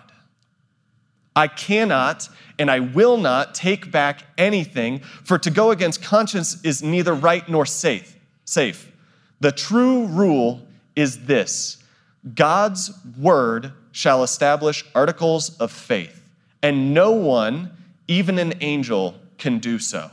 I 1.37 1.49
cannot 1.49 2.29
and 2.59 2.71
I 2.71 2.81
will 2.81 3.19
not 3.19 3.55
take 3.55 3.91
back 3.91 4.23
anything, 4.39 5.01
for 5.01 5.39
to 5.39 5.51
go 5.51 5.71
against 5.71 6.03
conscience 6.03 6.63
is 6.65 6.83
neither 6.83 7.13
right 7.13 7.47
nor 7.49 7.67
safe. 7.67 8.17
Safe. 8.47 8.91
The 9.41 9.53
true 9.53 10.07
rule 10.07 10.67
is 10.95 11.27
this 11.27 11.83
God's 12.35 12.91
word 13.19 13.73
shall 13.93 14.23
establish 14.23 14.85
articles 14.95 15.57
of 15.59 15.71
faith, 15.71 16.31
and 16.63 16.95
no 16.95 17.13
one, 17.13 17.71
even 18.09 18.39
an 18.39 18.55
angel, 18.63 19.15
can 19.37 19.59
do 19.59 19.79
so. 19.79 20.11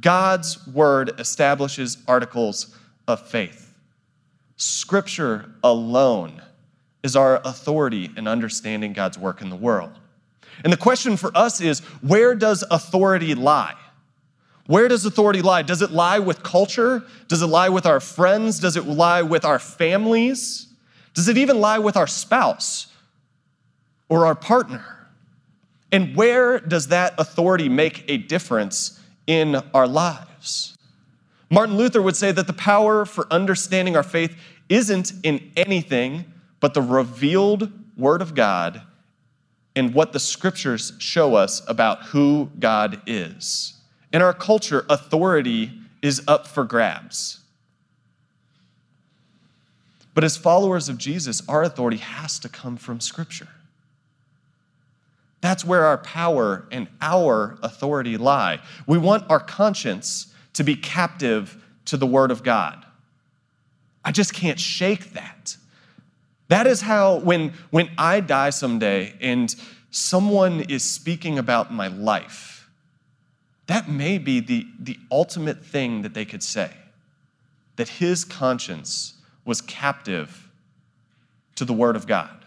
God's 0.00 0.66
word 0.68 1.18
establishes 1.18 1.98
articles 2.06 2.74
of 3.08 3.28
faith. 3.28 3.74
Scripture 4.56 5.52
alone 5.64 6.40
is 7.02 7.16
our 7.16 7.40
authority 7.44 8.10
in 8.16 8.26
understanding 8.26 8.92
God's 8.92 9.18
work 9.18 9.40
in 9.40 9.50
the 9.50 9.56
world. 9.56 9.92
And 10.62 10.72
the 10.72 10.76
question 10.76 11.16
for 11.16 11.30
us 11.36 11.60
is 11.60 11.80
where 12.02 12.34
does 12.34 12.64
authority 12.70 13.34
lie? 13.34 13.76
Where 14.66 14.86
does 14.88 15.04
authority 15.04 15.42
lie? 15.42 15.62
Does 15.62 15.82
it 15.82 15.90
lie 15.90 16.18
with 16.18 16.42
culture? 16.42 17.02
Does 17.28 17.42
it 17.42 17.46
lie 17.46 17.68
with 17.68 17.86
our 17.86 17.98
friends? 17.98 18.60
Does 18.60 18.76
it 18.76 18.86
lie 18.86 19.22
with 19.22 19.44
our 19.44 19.58
families? 19.58 20.68
Does 21.14 21.28
it 21.28 21.38
even 21.38 21.60
lie 21.60 21.78
with 21.78 21.96
our 21.96 22.06
spouse 22.06 22.86
or 24.08 24.26
our 24.26 24.34
partner? 24.34 24.84
And 25.90 26.14
where 26.14 26.60
does 26.60 26.88
that 26.88 27.14
authority 27.18 27.68
make 27.68 28.04
a 28.08 28.18
difference 28.18 29.00
in 29.26 29.56
our 29.74 29.88
lives? 29.88 30.76
Martin 31.50 31.76
Luther 31.76 32.00
would 32.00 32.14
say 32.14 32.30
that 32.30 32.46
the 32.46 32.52
power 32.52 33.04
for 33.04 33.26
understanding 33.32 33.96
our 33.96 34.04
faith 34.04 34.36
isn't 34.68 35.12
in 35.24 35.50
anything 35.56 36.29
but 36.60 36.74
the 36.74 36.82
revealed 36.82 37.72
Word 37.96 38.22
of 38.22 38.34
God 38.34 38.82
and 39.74 39.94
what 39.94 40.12
the 40.12 40.20
scriptures 40.20 40.92
show 40.98 41.34
us 41.34 41.62
about 41.68 42.04
who 42.04 42.50
God 42.58 43.00
is. 43.06 43.74
In 44.12 44.22
our 44.22 44.34
culture, 44.34 44.84
authority 44.88 45.72
is 46.02 46.22
up 46.26 46.46
for 46.46 46.64
grabs. 46.64 47.40
But 50.14 50.24
as 50.24 50.36
followers 50.36 50.88
of 50.88 50.98
Jesus, 50.98 51.42
our 51.48 51.62
authority 51.62 51.98
has 51.98 52.38
to 52.40 52.48
come 52.48 52.76
from 52.76 53.00
Scripture. 53.00 53.48
That's 55.40 55.64
where 55.64 55.86
our 55.86 55.98
power 55.98 56.66
and 56.70 56.88
our 57.00 57.58
authority 57.62 58.16
lie. 58.16 58.60
We 58.86 58.98
want 58.98 59.30
our 59.30 59.40
conscience 59.40 60.34
to 60.54 60.64
be 60.64 60.76
captive 60.76 61.64
to 61.86 61.96
the 61.96 62.06
Word 62.06 62.30
of 62.30 62.42
God. 62.42 62.84
I 64.04 64.12
just 64.12 64.34
can't 64.34 64.58
shake 64.58 65.12
that. 65.12 65.56
That 66.50 66.66
is 66.66 66.80
how, 66.80 67.20
when, 67.20 67.52
when 67.70 67.90
I 67.96 68.18
die 68.18 68.50
someday 68.50 69.14
and 69.20 69.54
someone 69.92 70.62
is 70.62 70.82
speaking 70.82 71.38
about 71.38 71.72
my 71.72 71.86
life, 71.86 72.68
that 73.68 73.88
may 73.88 74.18
be 74.18 74.40
the, 74.40 74.66
the 74.80 74.98
ultimate 75.12 75.64
thing 75.64 76.02
that 76.02 76.12
they 76.12 76.24
could 76.24 76.42
say 76.42 76.72
that 77.76 77.88
his 77.88 78.24
conscience 78.24 79.14
was 79.44 79.60
captive 79.60 80.50
to 81.54 81.64
the 81.64 81.72
Word 81.72 81.94
of 81.94 82.08
God. 82.08 82.44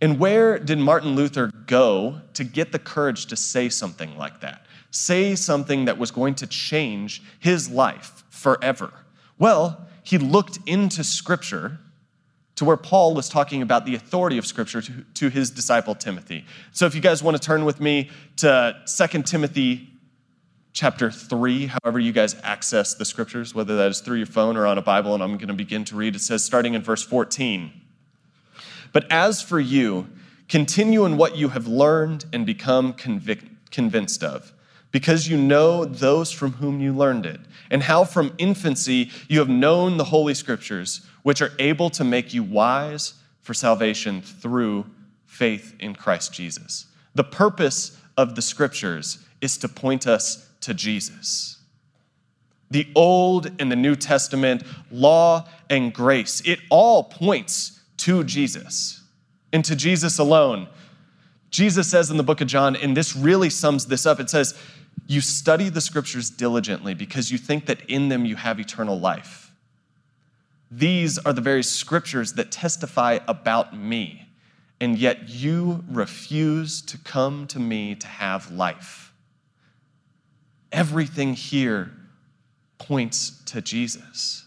And 0.00 0.18
where 0.18 0.58
did 0.58 0.80
Martin 0.80 1.14
Luther 1.14 1.52
go 1.68 2.22
to 2.34 2.42
get 2.42 2.72
the 2.72 2.80
courage 2.80 3.26
to 3.26 3.36
say 3.36 3.68
something 3.68 4.18
like 4.18 4.40
that? 4.40 4.66
Say 4.90 5.36
something 5.36 5.84
that 5.84 5.96
was 5.96 6.10
going 6.10 6.34
to 6.34 6.46
change 6.48 7.22
his 7.38 7.70
life 7.70 8.24
forever? 8.30 8.92
Well, 9.38 9.86
he 10.02 10.18
looked 10.18 10.58
into 10.66 11.04
Scripture 11.04 11.78
to 12.56 12.64
where 12.64 12.76
Paul 12.76 13.14
was 13.14 13.28
talking 13.28 13.62
about 13.62 13.86
the 13.86 13.94
authority 13.94 14.38
of 14.38 14.46
Scripture 14.46 14.82
to, 14.82 15.04
to 15.14 15.28
his 15.28 15.50
disciple 15.50 15.94
Timothy. 15.94 16.44
So 16.72 16.86
if 16.86 16.94
you 16.94 17.00
guys 17.00 17.22
want 17.22 17.36
to 17.36 17.42
turn 17.42 17.64
with 17.64 17.80
me 17.80 18.10
to 18.36 18.76
2 18.86 19.22
Timothy 19.22 19.88
chapter 20.72 21.10
3, 21.10 21.66
however 21.66 21.98
you 21.98 22.12
guys 22.12 22.36
access 22.42 22.94
the 22.94 23.04
Scriptures, 23.04 23.54
whether 23.54 23.76
that 23.76 23.90
is 23.90 24.00
through 24.00 24.18
your 24.18 24.26
phone 24.26 24.56
or 24.56 24.66
on 24.66 24.78
a 24.78 24.82
Bible, 24.82 25.14
and 25.14 25.22
I'm 25.22 25.36
going 25.36 25.48
to 25.48 25.54
begin 25.54 25.84
to 25.86 25.96
read. 25.96 26.14
It 26.14 26.20
says, 26.20 26.44
starting 26.44 26.74
in 26.74 26.82
verse 26.82 27.02
14. 27.02 27.72
But 28.92 29.10
as 29.10 29.40
for 29.40 29.58
you, 29.58 30.08
continue 30.48 31.04
in 31.04 31.16
what 31.16 31.36
you 31.36 31.50
have 31.50 31.66
learned 31.66 32.26
and 32.32 32.44
become 32.44 32.92
convic- 32.92 33.48
convinced 33.70 34.22
of, 34.22 34.52
because 34.92 35.28
you 35.28 35.36
know 35.36 35.84
those 35.84 36.30
from 36.30 36.52
whom 36.52 36.80
you 36.80 36.94
learned 36.94 37.26
it, 37.26 37.40
and 37.70 37.82
how 37.82 38.04
from 38.04 38.34
infancy 38.38 39.10
you 39.28 39.38
have 39.38 39.48
known 39.48 39.96
the 39.96 40.04
Holy 40.04 40.34
Scriptures, 40.34 41.00
which 41.22 41.42
are 41.42 41.52
able 41.58 41.90
to 41.90 42.04
make 42.04 42.32
you 42.32 42.42
wise 42.42 43.14
for 43.40 43.54
salvation 43.54 44.20
through 44.22 44.86
faith 45.24 45.74
in 45.80 45.94
Christ 45.94 46.32
Jesus. 46.32 46.86
The 47.14 47.24
purpose 47.24 47.98
of 48.16 48.34
the 48.34 48.42
Scriptures 48.42 49.18
is 49.40 49.56
to 49.58 49.68
point 49.68 50.06
us 50.06 50.48
to 50.60 50.74
Jesus. 50.74 51.58
The 52.70 52.86
Old 52.94 53.50
and 53.58 53.70
the 53.70 53.76
New 53.76 53.96
Testament, 53.96 54.62
law 54.90 55.48
and 55.68 55.92
grace, 55.92 56.42
it 56.44 56.60
all 56.70 57.04
points 57.04 57.80
to 57.98 58.24
Jesus 58.24 59.02
and 59.52 59.64
to 59.64 59.76
Jesus 59.76 60.18
alone. 60.18 60.68
Jesus 61.50 61.88
says 61.90 62.10
in 62.10 62.16
the 62.16 62.22
book 62.22 62.40
of 62.40 62.48
John, 62.48 62.76
and 62.76 62.96
this 62.96 63.14
really 63.14 63.50
sums 63.50 63.86
this 63.86 64.06
up 64.06 64.20
it 64.20 64.30
says, 64.30 64.54
You 65.06 65.20
study 65.20 65.68
the 65.68 65.80
scriptures 65.80 66.30
diligently 66.30 66.94
because 66.94 67.30
you 67.30 67.38
think 67.38 67.66
that 67.66 67.88
in 67.88 68.08
them 68.08 68.24
you 68.24 68.36
have 68.36 68.60
eternal 68.60 68.98
life. 68.98 69.52
These 70.70 71.18
are 71.18 71.32
the 71.32 71.42
very 71.42 71.62
scriptures 71.62 72.32
that 72.34 72.50
testify 72.50 73.18
about 73.28 73.76
me, 73.76 74.28
and 74.80 74.96
yet 74.96 75.28
you 75.28 75.84
refuse 75.90 76.80
to 76.82 76.96
come 76.98 77.46
to 77.48 77.60
me 77.60 77.94
to 77.94 78.06
have 78.06 78.50
life. 78.50 79.12
Everything 80.72 81.34
here 81.34 81.92
points 82.78 83.42
to 83.44 83.60
Jesus. 83.60 84.46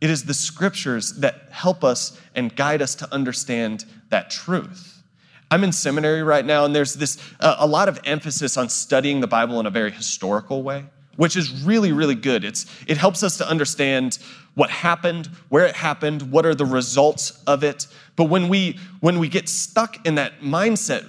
It 0.00 0.10
is 0.10 0.24
the 0.24 0.34
scriptures 0.34 1.12
that 1.20 1.48
help 1.50 1.84
us 1.84 2.18
and 2.34 2.54
guide 2.54 2.80
us 2.82 2.94
to 2.96 3.14
understand 3.14 3.84
that 4.08 4.30
truth. 4.30 5.02
I'm 5.50 5.62
in 5.64 5.72
seminary 5.72 6.22
right 6.22 6.44
now, 6.44 6.64
and 6.64 6.74
there's 6.74 6.94
this 6.94 7.18
uh, 7.40 7.56
a 7.58 7.66
lot 7.66 7.88
of 7.88 8.00
emphasis 8.04 8.56
on 8.56 8.68
studying 8.68 9.20
the 9.20 9.26
Bible 9.26 9.60
in 9.60 9.66
a 9.66 9.70
very 9.70 9.90
historical 9.90 10.62
way, 10.62 10.84
which 11.16 11.36
is 11.36 11.64
really, 11.64 11.92
really 11.92 12.14
good. 12.14 12.44
It's, 12.44 12.66
it 12.86 12.96
helps 12.96 13.22
us 13.22 13.36
to 13.38 13.48
understand 13.48 14.18
what 14.54 14.70
happened, 14.70 15.28
where 15.48 15.66
it 15.66 15.74
happened, 15.76 16.30
what 16.30 16.46
are 16.46 16.54
the 16.54 16.64
results 16.66 17.42
of 17.46 17.62
it. 17.62 17.86
But 18.16 18.24
when 18.24 18.48
we 18.48 18.78
when 19.00 19.18
we 19.18 19.28
get 19.28 19.48
stuck 19.48 20.04
in 20.06 20.14
that 20.16 20.40
mindset, 20.40 21.08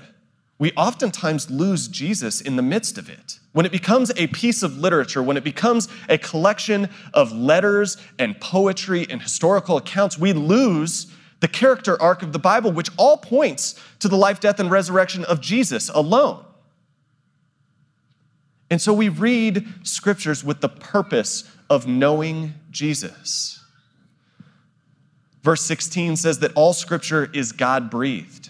we 0.58 0.72
oftentimes 0.74 1.50
lose 1.50 1.88
Jesus 1.88 2.42
in 2.42 2.56
the 2.56 2.62
midst 2.62 2.98
of 2.98 3.10
it. 3.10 3.39
When 3.51 3.65
it 3.65 3.72
becomes 3.72 4.12
a 4.18 4.27
piece 4.27 4.63
of 4.63 4.77
literature, 4.77 5.24
when 5.24 5.38
it 5.38 5.44
becomes 5.44 5.88
a 6.10 6.18
collection 6.18 6.89
of 7.13 7.32
letters 7.32 7.98
and 8.20 8.39
poetry 8.39 9.08
and 9.10 9.22
historical 9.22 9.77
accounts, 9.77 10.18
we 10.18 10.34
lose 10.34 11.08
the 11.39 11.48
character 11.48 12.01
arc 12.01 12.24
of 12.24 12.34
the 12.34 12.39
Bible, 12.39 12.72
which 12.72 12.89
all 12.98 13.18
points 13.18 13.80
to 14.00 14.08
the 14.08 14.15
life, 14.15 14.39
death, 14.39 14.60
and 14.60 14.72
resurrection 14.72 15.24
of 15.25 15.42
Jesus 15.42 15.89
alone. 15.89 16.44
And 18.70 18.82
so 18.82 18.94
we 18.94 19.10
read 19.10 19.68
scriptures 19.84 20.44
with 20.44 20.62
the 20.62 20.70
purpose 20.70 21.50
of 21.70 21.88
knowing 21.88 22.54
Jesus. 22.72 23.63
Verse 25.44 25.62
16 25.62 26.15
says 26.15 26.39
that 26.39 26.51
all 26.56 26.74
scripture 26.74 27.30
is 27.32 27.51
God 27.51 27.92
breathed, 27.92 28.50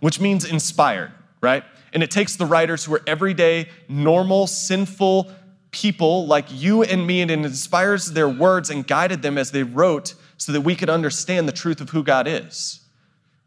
which 0.00 0.18
means 0.18 0.44
inspired, 0.44 1.12
right? 1.42 1.64
And 1.92 2.02
it 2.02 2.10
takes 2.10 2.36
the 2.36 2.46
writers 2.46 2.84
who 2.84 2.94
are 2.94 3.02
everyday, 3.06 3.68
normal, 3.88 4.46
sinful 4.46 5.30
people 5.70 6.26
like 6.26 6.46
you 6.50 6.82
and 6.82 7.06
me, 7.06 7.20
and 7.20 7.30
it 7.30 7.40
inspires 7.40 8.12
their 8.12 8.28
words 8.28 8.70
and 8.70 8.86
guided 8.86 9.20
them 9.20 9.36
as 9.36 9.50
they 9.50 9.62
wrote 9.62 10.14
so 10.36 10.52
that 10.52 10.62
we 10.62 10.74
could 10.74 10.90
understand 10.90 11.48
the 11.48 11.52
truth 11.52 11.80
of 11.80 11.90
who 11.90 12.02
God 12.02 12.26
is. 12.26 12.80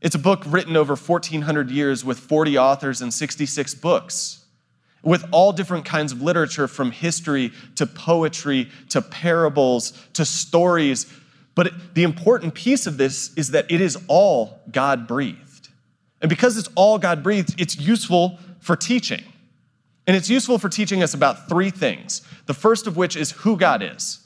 It's 0.01 0.15
a 0.15 0.20
book 0.20 0.44
written 0.46 0.77
over 0.77 0.96
1,400 0.96 1.72
years 1.72 2.06
with 2.06 2.20
40 2.20 2.58
authors 2.58 3.01
and 3.01 3.13
66 3.13 3.75
books, 3.75 4.46
with 5.03 5.25
all 5.32 5.51
different 5.51 5.86
kinds 5.86 6.12
of 6.12 6.22
literature 6.22 6.67
from 6.67 6.91
history 6.91 7.51
to 7.75 7.86
poetry 7.86 8.70
to 8.89 9.01
parables 9.01 9.94
to 10.13 10.24
stories. 10.24 11.12
But 11.56 11.74
the 11.96 12.03
important 12.03 12.53
piece 12.53 12.86
of 12.86 12.98
this 12.98 13.34
is 13.36 13.51
that 13.51 13.72
it 13.72 13.82
is 13.82 13.98
all 14.08 14.60
God 14.72 15.08
breathed. 15.08 15.70
And 16.22 16.29
because 16.29 16.58
it's 16.58 16.70
all 16.75 17.00
God 17.00 17.24
breathed, 17.24 17.60
it's 17.60 17.77
useful 17.79 18.39
for 18.60 18.75
teaching. 18.75 19.24
And 20.06 20.15
it's 20.15 20.29
useful 20.29 20.58
for 20.58 20.70
teaching 20.70 21.03
us 21.03 21.13
about 21.13 21.50
three 21.50 21.70
things. 21.70 22.22
The 22.46 22.53
first 22.53 22.88
of 22.88 22.96
which 22.96 23.15
is 23.15 23.32
who 23.32 23.58
God 23.58 23.84
is. 23.84 24.25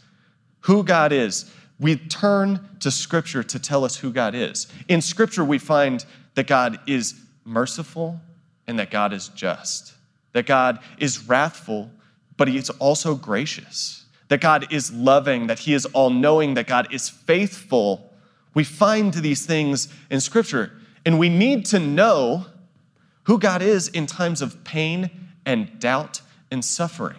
Who 0.62 0.84
God 0.84 1.12
is. 1.12 1.52
We 1.82 1.96
turn 1.96 2.70
to 2.80 2.92
Scripture 2.92 3.42
to 3.42 3.60
tell 3.60 3.84
us 3.84 3.98
who 3.98 4.12
God 4.12 4.36
is. 4.36 4.68
In 4.88 5.02
Scripture, 5.02 5.44
we 5.44 5.58
find 5.58 6.06
that 6.36 6.46
God 6.46 6.80
is 6.88 7.16
merciful 7.44 8.22
and 8.68 8.78
that 8.78 8.92
God 8.92 9.12
is 9.12 9.30
just, 9.30 9.96
that 10.34 10.46
God 10.46 10.80
is 11.00 11.28
wrathful, 11.28 11.90
but 12.38 12.48
He 12.48 12.58
is 12.58 12.70
also 12.70 13.16
gracious, 13.16 14.06
that 14.28 14.42
God 14.42 14.72
is 14.72 14.94
loving, 14.94 15.48
that 15.48 15.60
He 15.60 15.74
is 15.74 15.88
all 15.88 16.12
knowing, 16.12 16.54
that 16.54 16.68
God 16.68 16.94
is 16.94 17.10
faithful. 17.10 18.14
We 18.54 18.64
find 18.64 19.12
these 19.16 19.48
things 19.48 19.88
in 20.12 20.22
Scripture. 20.22 20.72
And 21.04 21.18
we 21.18 21.30
need 21.30 21.66
to 21.68 21.80
know 21.80 22.46
who 23.24 23.40
God 23.40 23.64
is 23.64 23.88
in 23.88 24.06
times 24.06 24.44
of 24.44 24.64
pain 24.64 25.10
and 25.48 25.80
doubt 25.80 26.22
and 26.52 26.64
suffering. 26.64 27.18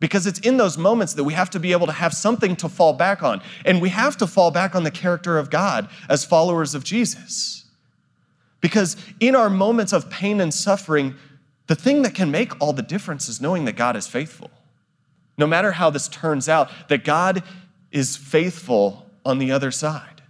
Because 0.00 0.26
it's 0.26 0.40
in 0.40 0.56
those 0.56 0.76
moments 0.76 1.14
that 1.14 1.24
we 1.24 1.32
have 1.34 1.50
to 1.50 1.60
be 1.60 1.72
able 1.72 1.86
to 1.86 1.92
have 1.92 2.12
something 2.12 2.56
to 2.56 2.68
fall 2.68 2.92
back 2.92 3.22
on. 3.22 3.40
And 3.64 3.80
we 3.80 3.88
have 3.90 4.16
to 4.18 4.26
fall 4.26 4.50
back 4.50 4.74
on 4.74 4.82
the 4.82 4.90
character 4.90 5.38
of 5.38 5.50
God 5.50 5.88
as 6.08 6.24
followers 6.24 6.74
of 6.74 6.84
Jesus. 6.84 7.64
Because 8.60 8.96
in 9.20 9.34
our 9.34 9.48
moments 9.48 9.92
of 9.92 10.10
pain 10.10 10.40
and 10.40 10.52
suffering, 10.52 11.14
the 11.66 11.74
thing 11.74 12.02
that 12.02 12.14
can 12.14 12.30
make 12.30 12.60
all 12.60 12.72
the 12.72 12.82
difference 12.82 13.28
is 13.28 13.40
knowing 13.40 13.64
that 13.66 13.76
God 13.76 13.96
is 13.96 14.06
faithful. 14.06 14.50
No 15.38 15.46
matter 15.46 15.72
how 15.72 15.90
this 15.90 16.08
turns 16.08 16.48
out, 16.48 16.70
that 16.88 17.04
God 17.04 17.42
is 17.90 18.16
faithful 18.16 19.06
on 19.24 19.38
the 19.38 19.52
other 19.52 19.70
side. 19.70 20.22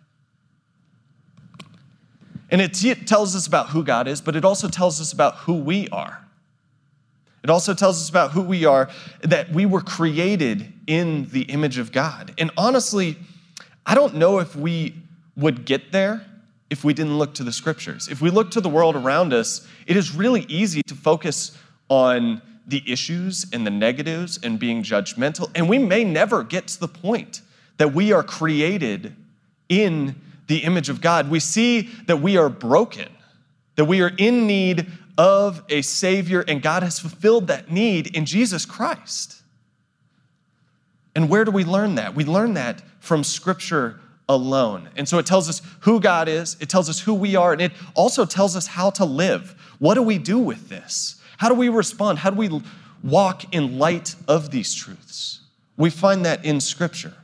And 2.51 2.61
it 2.61 2.75
tells 3.07 3.35
us 3.35 3.47
about 3.47 3.71
who 3.71 3.83
God 3.83 4.07
is, 4.07 4.21
but 4.21 4.37
it 4.37 4.45
also 4.45 4.69
tells 4.69 5.01
us 5.01 5.13
about 5.13 5.37
who 5.39 5.55
we 5.55 5.89
are. 5.89 6.24
It 7.45 7.51
also 7.51 7.75
tells 7.75 8.01
us 8.01 8.09
about 8.09 8.33
who 8.33 8.41
we 8.41 8.65
are, 8.65 8.91
that 9.21 9.53
we 9.53 9.67
were 9.67 9.83
created 9.83 10.73
in 10.87 11.29
the 11.29 11.43
image 11.43 11.77
of 11.77 11.93
God. 11.93 12.33
And 12.39 12.51
honestly, 12.57 13.17
I 13.85 13.95
don't 13.95 14.15
know 14.15 14.39
if 14.39 14.57
we 14.57 14.95
would 15.37 15.67
get 15.67 15.93
there 15.93 16.25
if 16.71 16.83
we 16.83 16.95
didn't 16.95 17.19
look 17.19 17.35
to 17.35 17.45
the 17.45 17.53
scriptures. 17.53 18.09
If 18.09 18.23
we 18.23 18.31
look 18.31 18.51
to 18.53 18.63
the 18.63 18.71
world 18.71 18.97
around 18.97 19.35
us, 19.35 19.69
it 19.87 19.97
is 19.97 20.15
really 20.15 20.47
easy 20.49 20.83
to 20.85 20.95
focus 20.95 21.57
on 21.91 22.41
the 22.67 22.83
issues 22.91 23.45
and 23.53 23.67
the 23.67 23.71
negatives 23.71 24.41
and 24.43 24.59
being 24.59 24.83
judgmental. 24.83 25.51
And 25.55 25.69
we 25.69 25.79
may 25.79 26.03
never 26.03 26.43
get 26.43 26.67
to 26.69 26.81
the 26.81 26.89
point 26.89 27.43
that 27.77 27.93
we 27.93 28.13
are 28.13 28.23
created 28.23 29.15
in 29.69 30.17
the 30.47 30.59
image 30.59 30.89
of 30.89 31.01
God, 31.01 31.31
we 31.31 31.41
see 31.41 31.91
that 32.07 32.21
we 32.21 32.37
are 32.37 32.49
broken, 32.49 33.09
that 33.77 33.87
we 33.87 34.03
are 34.03 34.13
in 34.19 34.47
need 34.47 34.87
of 35.17 35.63
a 35.69 35.83
Savior, 35.83 36.45
and 36.47 36.61
God 36.61 36.83
has 36.83 36.99
fulfilled 36.99 37.47
that 37.47 37.71
need 37.71 38.15
in 38.17 38.25
Jesus 38.25 38.67
Christ. 38.67 39.43
And 41.15 41.29
where 41.29 41.45
do 41.45 41.51
we 41.51 41.65
learn 41.65 41.95
that? 41.95 42.15
We 42.15 42.25
learn 42.25 42.55
that 42.55 42.83
from 42.99 43.23
Scripture 43.23 44.01
alone. 44.29 44.89
And 44.97 45.09
so 45.09 45.19
it 45.19 45.27
tells 45.27 45.49
us 45.49 45.63
who 45.81 46.01
God 46.01 46.29
is, 46.29 46.57
it 46.61 46.69
tells 46.69 46.89
us 46.89 47.01
who 47.01 47.15
we 47.15 47.37
are, 47.37 47.53
and 47.53 47.63
it 47.63 47.73
also 47.95 48.25
tells 48.25 48.57
us 48.57 48.67
how 48.67 48.91
to 48.91 49.05
live. 49.05 49.55
What 49.79 49.95
do 49.95 50.03
we 50.03 50.19
do 50.19 50.39
with 50.39 50.69
this? 50.69 51.21
How 51.37 51.49
do 51.49 51.55
we 51.55 51.69
respond? 51.69 52.19
How 52.19 52.31
do 52.31 52.37
we 52.37 52.63
walk 53.03 53.55
in 53.55 53.79
light 53.79 54.17
of 54.27 54.51
these 54.51 54.75
truths? 54.75 55.41
We 55.77 55.91
find 55.91 56.25
that 56.25 56.45
in 56.45 56.61
Scripture. 56.61 57.15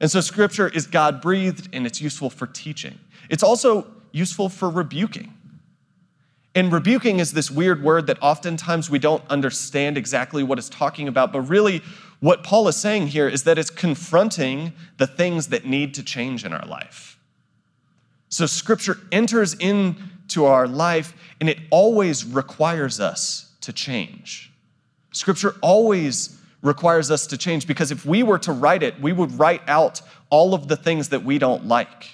And 0.00 0.10
so 0.10 0.20
Scripture 0.20 0.68
is 0.68 0.86
God 0.86 1.20
breathed 1.20 1.68
and 1.72 1.86
it's 1.86 2.00
useful 2.00 2.30
for 2.30 2.46
teaching. 2.46 2.98
It's 3.28 3.42
also 3.42 3.86
useful 4.10 4.48
for 4.48 4.68
rebuking. 4.68 5.32
And 6.54 6.72
rebuking 6.72 7.18
is 7.18 7.32
this 7.32 7.50
weird 7.50 7.82
word 7.82 8.06
that 8.08 8.18
oftentimes 8.20 8.90
we 8.90 8.98
don't 8.98 9.22
understand 9.30 9.96
exactly 9.96 10.42
what 10.42 10.58
it's 10.58 10.68
talking 10.68 11.08
about, 11.08 11.32
but 11.32 11.42
really 11.42 11.82
what 12.20 12.44
Paul 12.44 12.68
is 12.68 12.76
saying 12.76 13.08
here 13.08 13.26
is 13.26 13.44
that 13.44 13.58
it's 13.58 13.70
confronting 13.70 14.74
the 14.98 15.06
things 15.06 15.48
that 15.48 15.64
need 15.64 15.94
to 15.94 16.02
change 16.02 16.44
in 16.44 16.52
our 16.52 16.66
life. 16.66 17.18
So 18.28 18.46
scripture 18.46 18.98
enters 19.10 19.54
into 19.54 20.44
our 20.44 20.68
life 20.68 21.14
and 21.40 21.48
it 21.48 21.58
always 21.70 22.24
requires 22.24 23.00
us 23.00 23.52
to 23.62 23.72
change. 23.72 24.52
Scripture 25.12 25.54
always 25.62 26.38
requires 26.62 27.10
us 27.10 27.26
to 27.26 27.36
change 27.36 27.66
because 27.66 27.90
if 27.90 28.06
we 28.06 28.22
were 28.22 28.38
to 28.38 28.52
write 28.52 28.82
it, 28.82 29.00
we 29.00 29.12
would 29.12 29.38
write 29.38 29.62
out 29.68 30.00
all 30.30 30.54
of 30.54 30.68
the 30.68 30.76
things 30.76 31.08
that 31.08 31.24
we 31.24 31.38
don't 31.38 31.66
like. 31.66 32.08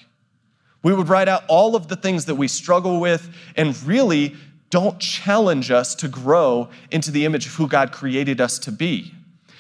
We 0.89 0.95
would 0.95 1.11
write 1.11 1.29
out 1.29 1.45
all 1.49 1.77
of 1.77 1.89
the 1.89 1.97
things 1.97 2.25
that 2.25 2.37
we 2.37 2.49
struggle 2.49 2.99
with 2.99 3.29
and 3.57 3.79
really 3.83 4.35
don't 4.71 4.99
challenge 4.99 5.71
us 5.71 5.95
to 5.97 6.09
grow 6.09 6.71
into 6.91 7.11
the 7.11 7.27
image 7.27 7.45
of 7.45 7.53
who 7.57 7.69
God 7.69 7.93
created 7.93 8.41
us 8.41 8.59
to 8.61 8.73
be. 8.73 9.13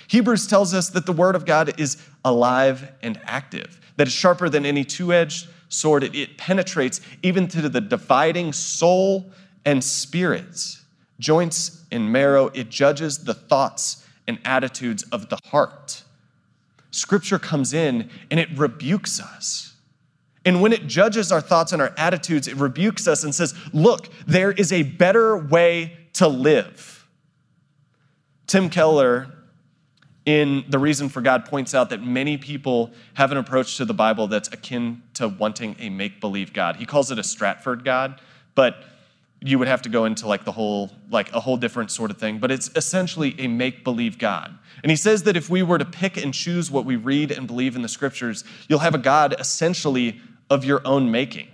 Hebrews 0.06 0.46
tells 0.46 0.72
us 0.72 0.88
that 0.88 1.04
the 1.04 1.12
Word 1.12 1.36
of 1.36 1.44
God 1.44 1.78
is 1.78 1.98
alive 2.24 2.90
and 3.02 3.20
active, 3.24 3.78
that 3.98 4.06
it's 4.06 4.16
sharper 4.16 4.48
than 4.48 4.64
any 4.64 4.84
two 4.84 5.12
edged 5.12 5.50
sword. 5.68 6.02
It, 6.02 6.14
it 6.14 6.38
penetrates 6.38 7.02
even 7.22 7.46
to 7.48 7.68
the 7.68 7.82
dividing 7.82 8.54
soul 8.54 9.30
and 9.66 9.84
spirits, 9.84 10.82
joints 11.20 11.84
and 11.92 12.10
marrow. 12.10 12.46
It 12.54 12.70
judges 12.70 13.24
the 13.24 13.34
thoughts 13.34 14.02
and 14.26 14.38
attitudes 14.46 15.02
of 15.12 15.28
the 15.28 15.38
heart. 15.44 16.04
Scripture 16.90 17.38
comes 17.38 17.74
in 17.74 18.08
and 18.30 18.40
it 18.40 18.48
rebukes 18.56 19.20
us. 19.20 19.67
And 20.48 20.62
when 20.62 20.72
it 20.72 20.86
judges 20.86 21.30
our 21.30 21.42
thoughts 21.42 21.74
and 21.74 21.82
our 21.82 21.92
attitudes, 21.98 22.48
it 22.48 22.56
rebukes 22.56 23.06
us 23.06 23.22
and 23.22 23.34
says, 23.34 23.54
Look, 23.74 24.08
there 24.26 24.50
is 24.50 24.72
a 24.72 24.82
better 24.82 25.36
way 25.36 25.98
to 26.14 26.26
live. 26.26 27.06
Tim 28.46 28.70
Keller, 28.70 29.26
in 30.24 30.64
The 30.70 30.78
Reason 30.78 31.10
for 31.10 31.20
God, 31.20 31.44
points 31.44 31.74
out 31.74 31.90
that 31.90 32.02
many 32.02 32.38
people 32.38 32.92
have 33.12 33.30
an 33.30 33.36
approach 33.36 33.76
to 33.76 33.84
the 33.84 33.92
Bible 33.92 34.26
that's 34.26 34.48
akin 34.48 35.02
to 35.12 35.28
wanting 35.28 35.76
a 35.80 35.90
make 35.90 36.18
believe 36.18 36.54
God. 36.54 36.76
He 36.76 36.86
calls 36.86 37.10
it 37.10 37.18
a 37.18 37.22
Stepford 37.22 37.84
God, 37.84 38.18
but 38.54 38.82
you 39.40 39.58
would 39.58 39.68
have 39.68 39.82
to 39.82 39.88
go 39.88 40.06
into 40.06 40.26
like 40.26 40.44
the 40.44 40.52
whole 40.52 40.90
like 41.10 41.32
a 41.32 41.40
whole 41.40 41.56
different 41.56 41.90
sort 41.90 42.10
of 42.10 42.18
thing 42.18 42.38
but 42.38 42.50
it's 42.50 42.70
essentially 42.74 43.36
a 43.38 43.46
make 43.46 43.84
believe 43.84 44.18
god 44.18 44.58
and 44.82 44.90
he 44.90 44.96
says 44.96 45.22
that 45.22 45.36
if 45.36 45.48
we 45.48 45.62
were 45.62 45.78
to 45.78 45.84
pick 45.84 46.16
and 46.16 46.34
choose 46.34 46.70
what 46.70 46.84
we 46.84 46.96
read 46.96 47.30
and 47.30 47.46
believe 47.46 47.76
in 47.76 47.82
the 47.82 47.88
scriptures 47.88 48.42
you'll 48.68 48.80
have 48.80 48.96
a 48.96 48.98
god 48.98 49.36
essentially 49.38 50.20
of 50.50 50.64
your 50.64 50.80
own 50.84 51.10
making, 51.10 51.48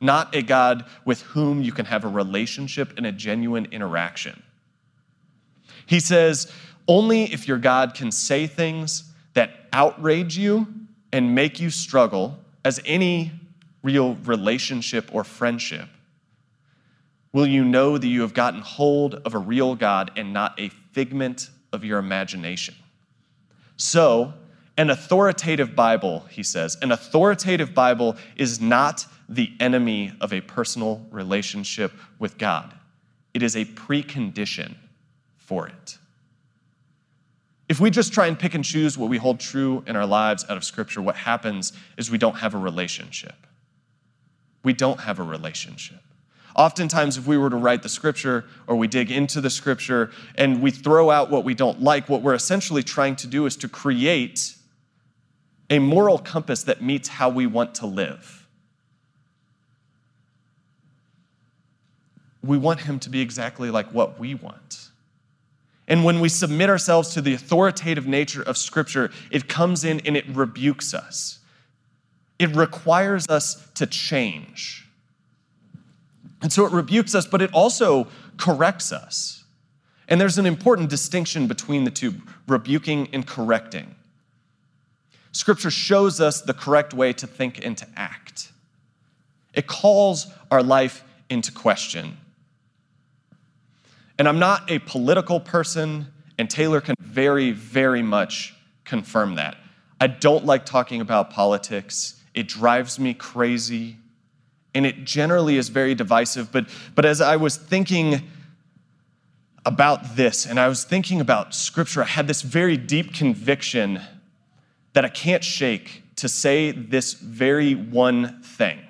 not 0.00 0.34
a 0.34 0.42
God 0.42 0.84
with 1.04 1.22
whom 1.22 1.62
you 1.62 1.72
can 1.72 1.86
have 1.86 2.04
a 2.04 2.08
relationship 2.08 2.94
and 2.96 3.06
a 3.06 3.12
genuine 3.12 3.66
interaction. 3.70 4.42
He 5.86 6.00
says, 6.00 6.50
only 6.86 7.24
if 7.32 7.46
your 7.46 7.58
God 7.58 7.94
can 7.94 8.10
say 8.10 8.46
things 8.46 9.04
that 9.34 9.50
outrage 9.72 10.36
you 10.36 10.66
and 11.12 11.34
make 11.34 11.60
you 11.60 11.70
struggle, 11.70 12.38
as 12.64 12.80
any 12.84 13.32
real 13.82 14.14
relationship 14.24 15.08
or 15.14 15.24
friendship, 15.24 15.88
will 17.32 17.46
you 17.46 17.64
know 17.64 17.96
that 17.96 18.06
you 18.06 18.20
have 18.22 18.34
gotten 18.34 18.60
hold 18.60 19.14
of 19.14 19.34
a 19.34 19.38
real 19.38 19.74
God 19.74 20.10
and 20.16 20.32
not 20.32 20.58
a 20.60 20.68
figment 20.68 21.50
of 21.72 21.84
your 21.84 21.98
imagination. 21.98 22.74
So, 23.76 24.34
an 24.80 24.88
authoritative 24.88 25.76
Bible, 25.76 26.24
he 26.30 26.42
says, 26.42 26.78
an 26.80 26.90
authoritative 26.90 27.74
Bible 27.74 28.16
is 28.36 28.62
not 28.62 29.04
the 29.28 29.52
enemy 29.60 30.10
of 30.22 30.32
a 30.32 30.40
personal 30.40 31.06
relationship 31.10 31.92
with 32.18 32.38
God, 32.38 32.72
it 33.34 33.42
is 33.42 33.56
a 33.56 33.66
precondition 33.66 34.74
for 35.36 35.68
it. 35.68 35.98
If 37.68 37.78
we 37.78 37.90
just 37.90 38.14
try 38.14 38.26
and 38.26 38.38
pick 38.38 38.54
and 38.54 38.64
choose 38.64 38.96
what 38.96 39.10
we 39.10 39.18
hold 39.18 39.38
true 39.38 39.84
in 39.86 39.96
our 39.96 40.06
lives 40.06 40.46
out 40.48 40.56
of 40.56 40.64
Scripture, 40.64 41.02
what 41.02 41.14
happens 41.14 41.74
is 41.98 42.10
we 42.10 42.16
don't 42.16 42.36
have 42.36 42.54
a 42.54 42.58
relationship. 42.58 43.36
We 44.62 44.72
don't 44.72 45.00
have 45.00 45.18
a 45.18 45.22
relationship. 45.22 46.00
Oftentimes, 46.56 47.18
if 47.18 47.26
we 47.26 47.36
were 47.36 47.50
to 47.50 47.56
write 47.56 47.82
the 47.82 47.88
scripture 47.88 48.46
or 48.66 48.76
we 48.76 48.88
dig 48.88 49.10
into 49.10 49.40
the 49.40 49.50
scripture 49.50 50.10
and 50.34 50.60
we 50.60 50.70
throw 50.70 51.10
out 51.10 51.30
what 51.30 51.44
we 51.44 51.54
don't 51.54 51.80
like, 51.80 52.08
what 52.08 52.22
we're 52.22 52.34
essentially 52.34 52.82
trying 52.82 53.14
to 53.16 53.26
do 53.26 53.46
is 53.46 53.56
to 53.58 53.68
create 53.68 54.56
a 55.70 55.78
moral 55.78 56.18
compass 56.18 56.64
that 56.64 56.82
meets 56.82 57.08
how 57.08 57.30
we 57.30 57.46
want 57.46 57.76
to 57.76 57.86
live. 57.86 58.46
We 62.42 62.58
want 62.58 62.80
him 62.80 62.98
to 63.00 63.10
be 63.10 63.20
exactly 63.20 63.70
like 63.70 63.92
what 63.92 64.18
we 64.18 64.34
want. 64.34 64.88
And 65.86 66.04
when 66.04 66.20
we 66.20 66.28
submit 66.28 66.70
ourselves 66.70 67.14
to 67.14 67.20
the 67.20 67.34
authoritative 67.34 68.06
nature 68.06 68.42
of 68.42 68.56
Scripture, 68.56 69.10
it 69.30 69.48
comes 69.48 69.84
in 69.84 70.00
and 70.00 70.16
it 70.16 70.24
rebukes 70.28 70.94
us. 70.94 71.38
It 72.38 72.54
requires 72.56 73.28
us 73.28 73.68
to 73.74 73.86
change. 73.86 74.88
And 76.42 76.52
so 76.52 76.64
it 76.64 76.72
rebukes 76.72 77.14
us, 77.14 77.26
but 77.26 77.42
it 77.42 77.52
also 77.52 78.08
corrects 78.38 78.92
us. 78.92 79.44
And 80.08 80.20
there's 80.20 80.38
an 80.38 80.46
important 80.46 80.90
distinction 80.90 81.46
between 81.46 81.84
the 81.84 81.90
two 81.90 82.14
rebuking 82.48 83.08
and 83.12 83.26
correcting. 83.26 83.94
Scripture 85.32 85.70
shows 85.70 86.20
us 86.20 86.40
the 86.40 86.54
correct 86.54 86.92
way 86.92 87.12
to 87.12 87.26
think 87.26 87.64
and 87.64 87.76
to 87.78 87.86
act. 87.96 88.50
It 89.54 89.66
calls 89.66 90.26
our 90.50 90.62
life 90.62 91.04
into 91.28 91.52
question. 91.52 92.16
And 94.18 94.28
I'm 94.28 94.38
not 94.38 94.70
a 94.70 94.80
political 94.80 95.40
person, 95.40 96.06
and 96.38 96.50
Taylor 96.50 96.80
can 96.80 96.94
very, 97.00 97.52
very 97.52 98.02
much 98.02 98.54
confirm 98.84 99.36
that. 99.36 99.56
I 100.00 100.08
don't 100.08 100.44
like 100.44 100.66
talking 100.66 101.00
about 101.00 101.30
politics, 101.30 102.20
it 102.34 102.48
drives 102.48 102.98
me 102.98 103.14
crazy, 103.14 103.96
and 104.74 104.86
it 104.86 105.04
generally 105.04 105.56
is 105.56 105.68
very 105.68 105.94
divisive. 105.94 106.52
But, 106.52 106.66
but 106.94 107.04
as 107.04 107.20
I 107.20 107.36
was 107.36 107.56
thinking 107.56 108.22
about 109.64 110.16
this, 110.16 110.46
and 110.46 110.58
I 110.58 110.68
was 110.68 110.84
thinking 110.84 111.20
about 111.20 111.54
Scripture, 111.54 112.02
I 112.02 112.06
had 112.06 112.28
this 112.28 112.42
very 112.42 112.76
deep 112.76 113.12
conviction 113.12 114.00
that 114.92 115.04
I 115.04 115.08
can't 115.08 115.44
shake 115.44 116.02
to 116.16 116.28
say 116.28 116.72
this 116.72 117.14
very 117.14 117.74
one 117.74 118.42
thing. 118.42 118.80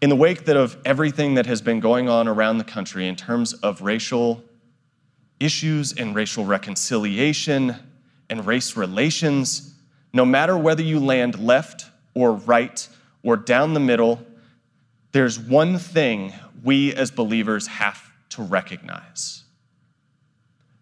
In 0.00 0.08
the 0.08 0.16
wake 0.16 0.46
that 0.46 0.56
of 0.56 0.78
everything 0.84 1.34
that 1.34 1.44
has 1.46 1.60
been 1.60 1.80
going 1.80 2.08
on 2.08 2.26
around 2.26 2.58
the 2.58 2.64
country 2.64 3.06
in 3.06 3.16
terms 3.16 3.52
of 3.52 3.82
racial 3.82 4.42
issues 5.38 5.92
and 5.92 6.14
racial 6.14 6.44
reconciliation 6.44 7.76
and 8.30 8.46
race 8.46 8.76
relations, 8.76 9.74
no 10.12 10.24
matter 10.24 10.56
whether 10.56 10.82
you 10.82 10.98
land 10.98 11.38
left 11.38 11.86
or 12.14 12.32
right 12.32 12.88
or 13.22 13.36
down 13.36 13.74
the 13.74 13.80
middle, 13.80 14.24
there's 15.12 15.38
one 15.38 15.78
thing 15.78 16.32
we 16.62 16.94
as 16.94 17.10
believers 17.10 17.66
have 17.66 18.10
to 18.30 18.42
recognize 18.42 19.44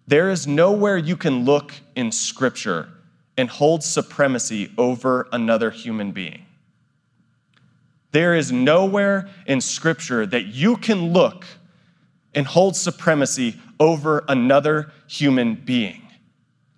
there 0.09 0.31
is 0.31 0.47
nowhere 0.47 0.97
you 0.97 1.17
can 1.19 1.45
look 1.45 1.75
in 1.95 2.11
Scripture 2.11 2.89
and 3.37 3.51
hold 3.51 3.85
supremacy 3.85 4.73
over 4.79 5.29
another 5.33 5.71
human 5.71 6.13
being. 6.13 6.47
There 8.13 8.35
is 8.35 8.51
nowhere 8.51 9.29
in 9.47 9.61
Scripture 9.61 10.25
that 10.25 10.47
you 10.47 10.79
can 10.79 11.13
look 11.13 11.45
and 12.35 12.47
hold 12.47 12.75
supremacy 12.75 13.61
over 13.79 14.25
another 14.29 14.93
human 15.09 15.55
being. 15.55 16.09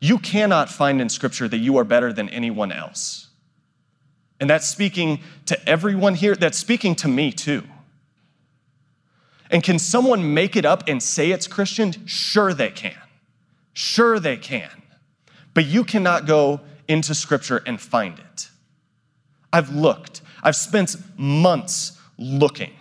You 0.00 0.18
cannot 0.18 0.68
find 0.68 1.00
in 1.00 1.08
Scripture 1.08 1.46
that 1.46 1.58
you 1.58 1.76
are 1.76 1.84
better 1.84 2.12
than 2.12 2.28
anyone 2.30 2.72
else. 2.72 3.28
And 4.40 4.50
that's 4.50 4.66
speaking 4.66 5.20
to 5.46 5.68
everyone 5.68 6.16
here, 6.16 6.34
that's 6.34 6.58
speaking 6.58 6.96
to 6.96 7.06
me 7.06 7.30
too. 7.30 7.62
And 9.52 9.62
can 9.62 9.78
someone 9.78 10.34
make 10.34 10.56
it 10.56 10.64
up 10.64 10.82
and 10.88 11.00
say 11.00 11.30
it's 11.30 11.46
Christian? 11.46 12.06
Sure, 12.06 12.52
they 12.52 12.70
can. 12.70 12.96
Sure, 13.80 14.20
they 14.20 14.36
can. 14.36 14.82
But 15.54 15.64
you 15.64 15.84
cannot 15.84 16.26
go 16.26 16.60
into 16.86 17.14
Scripture 17.14 17.62
and 17.64 17.80
find 17.80 18.18
it. 18.18 18.50
I've 19.54 19.70
looked, 19.70 20.20
I've 20.42 20.54
spent 20.54 20.96
months 21.16 21.98
looking. 22.18 22.72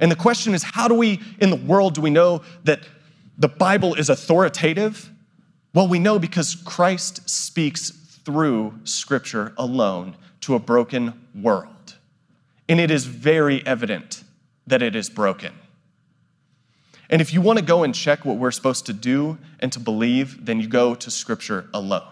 And 0.00 0.10
the 0.10 0.16
question 0.16 0.54
is 0.54 0.62
how 0.62 0.88
do 0.88 0.94
we, 0.94 1.20
in 1.40 1.50
the 1.50 1.56
world, 1.56 1.94
do 1.94 2.00
we 2.00 2.08
know 2.08 2.40
that 2.64 2.80
the 3.36 3.48
Bible 3.48 3.94
is 3.94 4.08
authoritative? 4.08 5.10
Well, 5.74 5.88
we 5.88 5.98
know 5.98 6.18
because 6.18 6.54
Christ 6.54 7.28
speaks 7.28 7.90
through 8.24 8.72
Scripture 8.84 9.52
alone 9.58 10.16
to 10.40 10.54
a 10.54 10.58
broken 10.58 11.26
world. 11.34 11.96
And 12.66 12.80
it 12.80 12.90
is 12.90 13.04
very 13.04 13.64
evident 13.66 14.24
that 14.66 14.80
it 14.80 14.96
is 14.96 15.10
broken. 15.10 15.52
And 17.10 17.20
if 17.20 17.32
you 17.32 17.40
want 17.40 17.58
to 17.58 17.64
go 17.64 17.82
and 17.82 17.94
check 17.94 18.24
what 18.24 18.36
we're 18.36 18.50
supposed 18.50 18.86
to 18.86 18.92
do 18.92 19.38
and 19.60 19.70
to 19.72 19.80
believe, 19.80 20.46
then 20.46 20.60
you 20.60 20.68
go 20.68 20.94
to 20.94 21.10
Scripture 21.10 21.68
alone. 21.74 22.08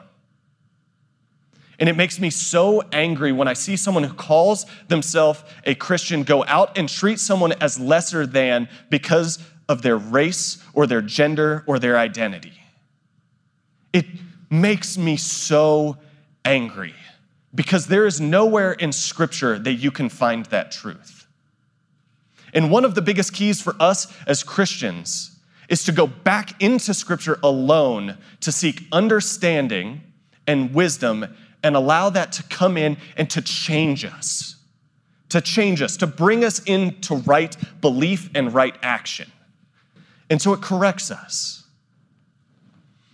And 1.79 1.89
it 1.89 1.97
makes 1.97 2.21
me 2.21 2.31
so 2.31 2.83
angry 2.93 3.33
when 3.33 3.49
I 3.49 3.55
see 3.55 3.77
someone 3.77 4.05
who 4.05 4.15
calls 4.15 4.67
themselves 4.89 5.43
a 5.65 5.75
Christian 5.75 6.23
go 6.23 6.45
out 6.45 6.79
and 6.79 6.89
treat 6.89 7.19
someone 7.19 7.53
as 7.61 7.81
lesser 7.81 8.27
than 8.27 8.69
because 8.91 9.39
of 9.69 9.83
their 9.83 9.97
race 9.97 10.63
or 10.75 10.87
their 10.87 11.03
gender 11.03 11.65
or 11.67 11.79
their 11.79 11.99
identity. 11.99 12.53
It 13.93 14.07
makes 14.51 14.97
me 14.97 15.17
so 15.17 15.97
angry 16.45 16.95
because 17.55 17.87
there 17.87 18.07
is 18.07 18.21
nowhere 18.21 18.73
in 18.73 18.93
Scripture 18.93 19.59
that 19.59 19.75
you 19.75 19.91
can 19.91 20.09
find 20.09 20.47
that 20.47 20.71
truth. 20.73 21.22
And 22.53 22.71
one 22.71 22.85
of 22.85 22.95
the 22.95 23.03
biggest 23.03 23.33
keys 23.33 23.61
for 23.63 23.75
us 23.81 24.13
as 24.27 24.43
Christians 24.43 25.39
is 25.69 25.85
to 25.85 25.93
go 25.93 26.07
back 26.07 26.61
into 26.63 26.93
Scripture 26.93 27.39
alone 27.43 28.19
to 28.41 28.53
seek 28.53 28.87
understanding 28.93 30.03
and 30.47 30.75
wisdom 30.75 31.27
and 31.63 31.77
allow 31.77 32.11
that 32.11 32.33
to 32.33 32.43
come 32.45 32.77
in 32.77 32.97
and 33.17 33.31
to 33.31 33.41
change 33.41 34.05
us, 34.05 34.57
to 35.29 35.41
change 35.41 35.81
us, 35.81 35.97
to 35.99 36.07
bring 36.07 36.45
us 36.45 36.63
into 36.65 37.17
right 37.17 37.57
belief 37.81 38.29
and 38.35 38.53
right 38.53 38.77
action. 38.83 39.31
And 40.29 40.41
so 40.43 40.53
it 40.53 40.61
corrects 40.61 41.11
us. 41.11 41.65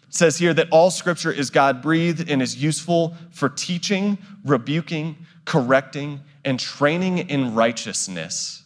It 0.09 0.15
says 0.15 0.39
here 0.39 0.55
that 0.55 0.69
all 0.71 0.91
scripture 0.91 1.31
is 1.31 1.51
God 1.51 1.83
breathed 1.83 2.31
and 2.31 2.41
is 2.41 2.57
useful 2.57 3.15
for 3.31 3.49
teaching, 3.49 4.17
rebuking, 4.45 5.17
correcting, 5.45 6.21
and 6.45 6.59
training 6.59 7.19
in 7.19 7.55
righteousness, 7.55 8.63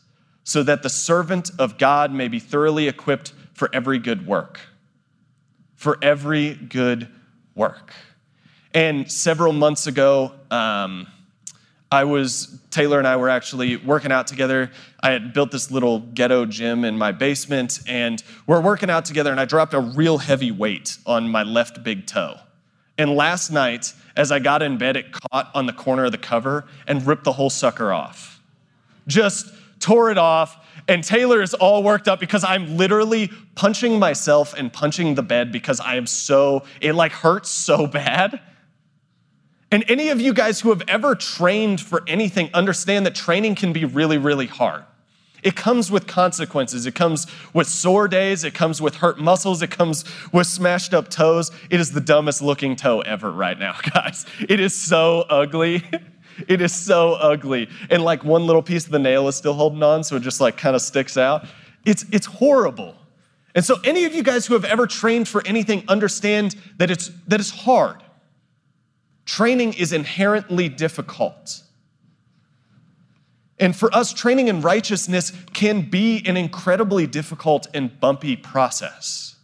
so 0.52 0.62
that 0.62 0.82
the 0.82 0.90
servant 0.90 1.50
of 1.58 1.78
God 1.78 2.12
may 2.12 2.28
be 2.28 2.38
thoroughly 2.38 2.86
equipped 2.86 3.32
for 3.54 3.70
every 3.72 3.98
good 3.98 4.26
work. 4.26 4.60
For 5.76 5.96
every 6.02 6.52
good 6.52 7.08
work. 7.54 7.94
And 8.74 9.10
several 9.10 9.54
months 9.54 9.86
ago, 9.86 10.32
um, 10.50 11.06
I 11.90 12.04
was, 12.04 12.60
Taylor 12.70 12.98
and 12.98 13.08
I 13.08 13.16
were 13.16 13.30
actually 13.30 13.78
working 13.78 14.12
out 14.12 14.26
together. 14.26 14.70
I 15.02 15.12
had 15.12 15.32
built 15.32 15.52
this 15.52 15.70
little 15.70 16.00
ghetto 16.00 16.44
gym 16.44 16.84
in 16.84 16.98
my 16.98 17.12
basement, 17.12 17.80
and 17.88 18.22
we're 18.46 18.60
working 18.60 18.90
out 18.90 19.06
together, 19.06 19.30
and 19.30 19.40
I 19.40 19.46
dropped 19.46 19.72
a 19.72 19.80
real 19.80 20.18
heavy 20.18 20.50
weight 20.50 20.98
on 21.06 21.30
my 21.30 21.44
left 21.44 21.82
big 21.82 22.04
toe. 22.06 22.34
And 22.98 23.16
last 23.16 23.50
night, 23.50 23.94
as 24.18 24.30
I 24.30 24.38
got 24.38 24.60
in 24.60 24.76
bed, 24.76 24.98
it 24.98 25.12
caught 25.12 25.50
on 25.54 25.64
the 25.64 25.72
corner 25.72 26.04
of 26.04 26.12
the 26.12 26.18
cover 26.18 26.66
and 26.86 27.06
ripped 27.06 27.24
the 27.24 27.32
whole 27.32 27.48
sucker 27.48 27.90
off. 27.90 28.42
Just 29.06 29.50
tore 29.82 30.10
it 30.10 30.18
off. 30.18 30.58
And 30.88 31.04
Taylor 31.04 31.42
is 31.42 31.54
all 31.54 31.82
worked 31.82 32.08
up 32.08 32.18
because 32.18 32.42
I'm 32.42 32.76
literally 32.76 33.30
punching 33.54 33.98
myself 33.98 34.54
and 34.54 34.72
punching 34.72 35.14
the 35.14 35.22
bed 35.22 35.52
because 35.52 35.78
I 35.80 35.96
am 35.96 36.06
so, 36.06 36.64
it 36.80 36.94
like 36.94 37.12
hurts 37.12 37.50
so 37.50 37.86
bad. 37.86 38.40
And 39.70 39.84
any 39.88 40.08
of 40.08 40.20
you 40.20 40.34
guys 40.34 40.60
who 40.60 40.70
have 40.70 40.82
ever 40.88 41.14
trained 41.14 41.80
for 41.80 42.02
anything 42.06 42.50
understand 42.52 43.06
that 43.06 43.14
training 43.14 43.54
can 43.54 43.72
be 43.72 43.84
really, 43.84 44.18
really 44.18 44.46
hard. 44.46 44.84
It 45.42 45.56
comes 45.56 45.90
with 45.90 46.06
consequences. 46.06 46.86
It 46.86 46.94
comes 46.94 47.26
with 47.52 47.66
sore 47.66 48.06
days. 48.06 48.44
It 48.44 48.54
comes 48.54 48.80
with 48.80 48.96
hurt 48.96 49.18
muscles. 49.18 49.62
It 49.62 49.70
comes 49.70 50.04
with 50.32 50.46
smashed 50.46 50.94
up 50.94 51.08
toes. 51.08 51.50
It 51.70 51.80
is 51.80 51.92
the 51.92 52.00
dumbest 52.00 52.42
looking 52.42 52.76
toe 52.76 53.00
ever 53.00 53.30
right 53.30 53.58
now, 53.58 53.74
guys. 53.94 54.24
It 54.48 54.60
is 54.60 54.74
so 54.74 55.22
ugly. 55.28 55.82
It 56.48 56.60
is 56.60 56.74
so 56.74 57.14
ugly. 57.14 57.68
And 57.90 58.02
like 58.02 58.24
one 58.24 58.46
little 58.46 58.62
piece 58.62 58.84
of 58.84 58.92
the 58.92 58.98
nail 58.98 59.28
is 59.28 59.36
still 59.36 59.54
holding 59.54 59.82
on, 59.82 60.04
so 60.04 60.16
it 60.16 60.20
just 60.20 60.40
like 60.40 60.56
kind 60.56 60.76
of 60.76 60.82
sticks 60.82 61.16
out. 61.16 61.46
It's, 61.84 62.04
it's 62.12 62.26
horrible. 62.26 62.94
And 63.54 63.64
so, 63.64 63.76
any 63.84 64.04
of 64.04 64.14
you 64.14 64.22
guys 64.22 64.46
who 64.46 64.54
have 64.54 64.64
ever 64.64 64.86
trained 64.86 65.28
for 65.28 65.42
anything 65.46 65.84
understand 65.88 66.56
that 66.78 66.90
it's, 66.90 67.10
that 67.26 67.38
it's 67.38 67.50
hard. 67.50 68.02
Training 69.24 69.74
is 69.74 69.92
inherently 69.92 70.68
difficult. 70.68 71.62
And 73.58 73.76
for 73.76 73.94
us, 73.94 74.12
training 74.12 74.48
in 74.48 74.60
righteousness 74.60 75.32
can 75.52 75.82
be 75.82 76.22
an 76.26 76.36
incredibly 76.36 77.06
difficult 77.06 77.68
and 77.74 78.00
bumpy 78.00 78.36
process. 78.36 79.36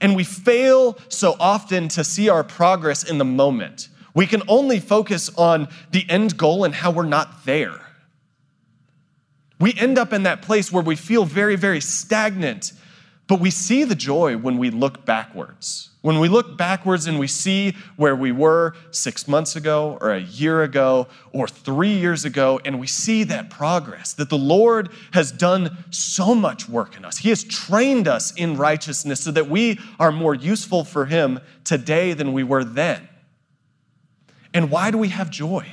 And 0.00 0.16
we 0.16 0.24
fail 0.24 0.98
so 1.08 1.36
often 1.38 1.88
to 1.88 2.02
see 2.02 2.28
our 2.28 2.42
progress 2.42 3.08
in 3.08 3.18
the 3.18 3.24
moment. 3.24 3.88
We 4.14 4.26
can 4.26 4.42
only 4.48 4.80
focus 4.80 5.30
on 5.36 5.68
the 5.90 6.04
end 6.08 6.36
goal 6.36 6.64
and 6.64 6.74
how 6.74 6.90
we're 6.90 7.04
not 7.04 7.44
there. 7.44 7.80
We 9.60 9.74
end 9.74 9.98
up 9.98 10.12
in 10.12 10.22
that 10.22 10.42
place 10.42 10.72
where 10.72 10.82
we 10.82 10.96
feel 10.96 11.24
very, 11.24 11.54
very 11.54 11.80
stagnant, 11.80 12.72
but 13.26 13.40
we 13.40 13.50
see 13.50 13.84
the 13.84 13.94
joy 13.94 14.36
when 14.36 14.58
we 14.58 14.70
look 14.70 15.04
backwards. 15.04 15.90
When 16.02 16.18
we 16.18 16.28
look 16.28 16.56
backwards 16.56 17.06
and 17.06 17.18
we 17.18 17.26
see 17.26 17.76
where 17.96 18.16
we 18.16 18.32
were 18.32 18.74
six 18.90 19.28
months 19.28 19.54
ago, 19.54 19.98
or 20.00 20.12
a 20.12 20.20
year 20.20 20.62
ago, 20.62 21.08
or 21.32 21.46
three 21.46 21.92
years 21.92 22.24
ago, 22.24 22.58
and 22.64 22.80
we 22.80 22.86
see 22.86 23.22
that 23.24 23.50
progress, 23.50 24.14
that 24.14 24.30
the 24.30 24.38
Lord 24.38 24.88
has 25.12 25.30
done 25.30 25.84
so 25.90 26.34
much 26.34 26.66
work 26.66 26.96
in 26.96 27.04
us. 27.04 27.18
He 27.18 27.28
has 27.28 27.44
trained 27.44 28.08
us 28.08 28.32
in 28.32 28.56
righteousness 28.56 29.20
so 29.20 29.30
that 29.32 29.50
we 29.50 29.78
are 29.98 30.10
more 30.10 30.34
useful 30.34 30.84
for 30.84 31.04
Him 31.04 31.38
today 31.64 32.14
than 32.14 32.32
we 32.32 32.42
were 32.42 32.64
then. 32.64 33.06
And 34.52 34.70
why 34.70 34.90
do 34.90 34.98
we 34.98 35.08
have 35.08 35.30
joy? 35.30 35.66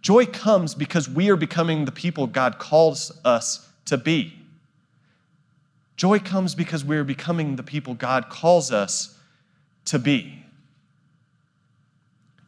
Joy 0.00 0.26
comes 0.26 0.74
because 0.74 1.08
we 1.08 1.30
are 1.30 1.36
becoming 1.36 1.84
the 1.84 1.92
people 1.92 2.26
God 2.26 2.58
calls 2.58 3.12
us 3.24 3.68
to 3.86 3.96
be. 3.96 4.34
Joy 5.96 6.18
comes 6.18 6.54
because 6.54 6.84
we 6.84 6.96
are 6.96 7.04
becoming 7.04 7.56
the 7.56 7.62
people 7.62 7.94
God 7.94 8.28
calls 8.28 8.72
us 8.72 9.18
to 9.84 9.98
be. 9.98 10.44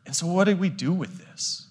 And 0.07 0.15
so, 0.15 0.27
what 0.27 0.45
do 0.45 0.57
we 0.57 0.69
do 0.69 0.93
with 0.93 1.19
this? 1.19 1.69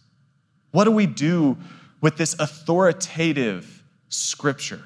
What 0.71 0.85
do 0.85 0.91
we 0.91 1.05
do 1.05 1.57
with 2.01 2.17
this 2.17 2.35
authoritative 2.39 3.83
scripture? 4.09 4.81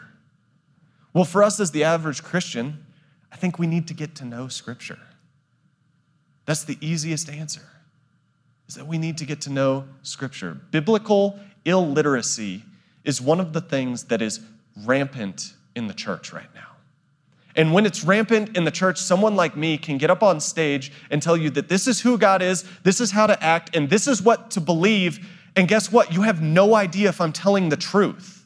Well, 1.14 1.26
for 1.26 1.44
us 1.44 1.60
as 1.60 1.72
the 1.72 1.84
average 1.84 2.24
Christian, 2.24 2.86
I 3.32 3.36
think 3.36 3.58
we 3.58 3.68
need 3.68 3.88
to 3.88 3.94
get 3.94 4.16
to 4.16 4.26
know 4.26 4.48
scripture. 4.48 5.00
That's 6.46 6.64
the 6.64 6.78
easiest 6.82 7.30
answer. 7.30 7.64
Is 8.68 8.76
that 8.76 8.88
we 8.88 8.98
need 8.98 9.18
to 9.20 9.26
get 9.26 9.42
to 9.42 9.50
know 9.50 9.86
scripture. 10.02 10.58
Biblical 10.72 11.40
illiteracy 11.66 12.64
is 13.04 13.22
one 13.22 13.40
of 13.40 13.54
the 13.54 13.62
things 13.62 14.06
that 14.06 14.22
is 14.22 14.42
rampant 14.86 15.54
in 15.76 15.88
the 15.88 15.94
church 15.94 16.34
right 16.34 16.54
now. 16.54 16.68
And 17.56 17.74
when 17.74 17.88
it's 17.88 18.04
rampant 18.04 18.56
in 18.56 18.66
the 18.66 18.72
church, 18.72 19.00
someone 19.00 19.36
like 19.36 19.58
me 19.58 19.78
can 19.78 19.98
get 19.98 20.12
up 20.12 20.22
on 20.22 20.40
stage 20.40 20.92
and 21.10 21.22
tell 21.22 21.36
you 21.36 21.50
that 21.52 21.70
this 21.70 21.88
is 21.88 22.00
who 22.02 22.18
God 22.18 22.44
is, 22.44 22.64
this 22.84 23.02
is 23.02 23.10
how 23.10 23.26
to 23.26 23.44
act, 23.44 23.76
and 23.76 23.90
this 23.90 24.08
is 24.08 24.22
what 24.22 24.52
to 24.52 24.62
believe. 24.62 25.28
And 25.56 25.68
guess 25.68 25.92
what? 25.92 26.14
You 26.14 26.22
have 26.22 26.42
no 26.42 26.76
idea 26.76 27.10
if 27.10 27.20
I'm 27.20 27.34
telling 27.34 27.70
the 27.70 27.78
truth. 27.78 28.46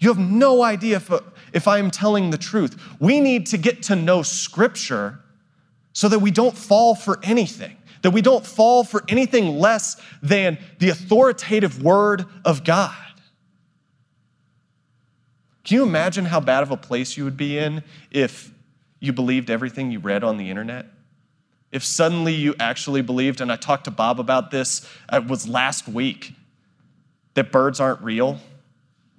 You 0.00 0.08
have 0.08 0.18
no 0.18 0.64
idea 0.64 0.96
if, 0.96 1.12
if 1.52 1.68
I 1.68 1.78
am 1.78 1.92
telling 1.92 2.30
the 2.30 2.38
truth. 2.38 2.76
We 2.98 3.20
need 3.20 3.46
to 3.46 3.56
get 3.56 3.84
to 3.84 3.94
know 3.94 4.22
Scripture 4.22 5.20
so 5.92 6.08
that 6.08 6.18
we 6.18 6.32
don't 6.32 6.56
fall 6.56 6.96
for 6.96 7.20
anything, 7.22 7.76
that 8.02 8.10
we 8.10 8.20
don't 8.20 8.44
fall 8.44 8.84
for 8.84 9.02
anything 9.08 9.58
less 9.58 9.96
than 10.22 10.58
the 10.78 10.90
authoritative 10.90 11.82
Word 11.82 12.26
of 12.44 12.64
God. 12.64 12.94
Can 15.64 15.76
you 15.76 15.82
imagine 15.84 16.24
how 16.24 16.40
bad 16.40 16.62
of 16.62 16.70
a 16.70 16.76
place 16.76 17.16
you 17.16 17.24
would 17.24 17.36
be 17.36 17.56
in 17.56 17.84
if 18.10 18.52
you 19.00 19.12
believed 19.12 19.48
everything 19.50 19.90
you 19.90 20.00
read 20.00 20.24
on 20.24 20.36
the 20.36 20.50
internet? 20.50 20.86
If 21.70 21.84
suddenly 21.84 22.34
you 22.34 22.54
actually 22.60 23.00
believed, 23.02 23.40
and 23.40 23.50
I 23.50 23.56
talked 23.56 23.84
to 23.84 23.90
Bob 23.90 24.20
about 24.20 24.50
this, 24.50 24.86
uh, 25.10 25.20
it 25.22 25.28
was 25.28 25.48
last 25.48 25.88
week, 25.88 26.34
that 27.34 27.50
birds 27.50 27.80
aren't 27.80 28.02
real, 28.02 28.38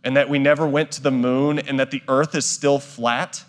and 0.03 0.15
that 0.17 0.29
we 0.29 0.37
never 0.37 0.67
went 0.67 0.91
to 0.91 1.01
the 1.01 1.09
moon, 1.09 1.57
and 1.57 1.79
that 1.79 1.89
the 1.89 2.03
earth 2.07 2.35
is 2.35 2.45
still 2.45 2.77
flat, 2.77 3.43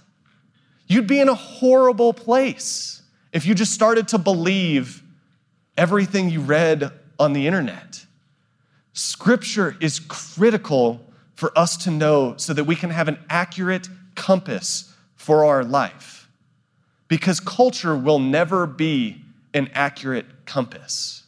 you'd 0.87 1.07
be 1.07 1.21
in 1.21 1.29
a 1.29 1.35
horrible 1.35 2.13
place 2.13 3.03
if 3.33 3.45
you 3.45 3.55
just 3.55 3.73
started 3.73 4.09
to 4.09 4.19
believe 4.19 5.04
everything 5.77 6.31
you 6.31 6.41
read 6.41 6.93
on 7.19 7.33
the 7.33 7.47
internet. 7.47 8.07
Scripture 8.93 9.77
is 9.81 9.99
critical 9.99 11.01
for 11.35 11.57
us 11.59 11.77
to 11.79 11.91
know 11.91 12.35
so 12.37 12.53
that 12.55 12.65
we 12.65 12.77
can 12.77 12.91
have 12.91 13.09
an 13.09 13.19
accurate 13.29 13.89
compass 14.15 14.93
for 15.17 15.45
our 15.45 15.65
life. 15.65 16.29
Because 17.09 17.41
culture 17.41 17.97
will 17.97 18.19
never 18.19 18.67
be 18.67 19.21
an 19.53 19.71
accurate 19.75 20.27
compass. 20.47 21.25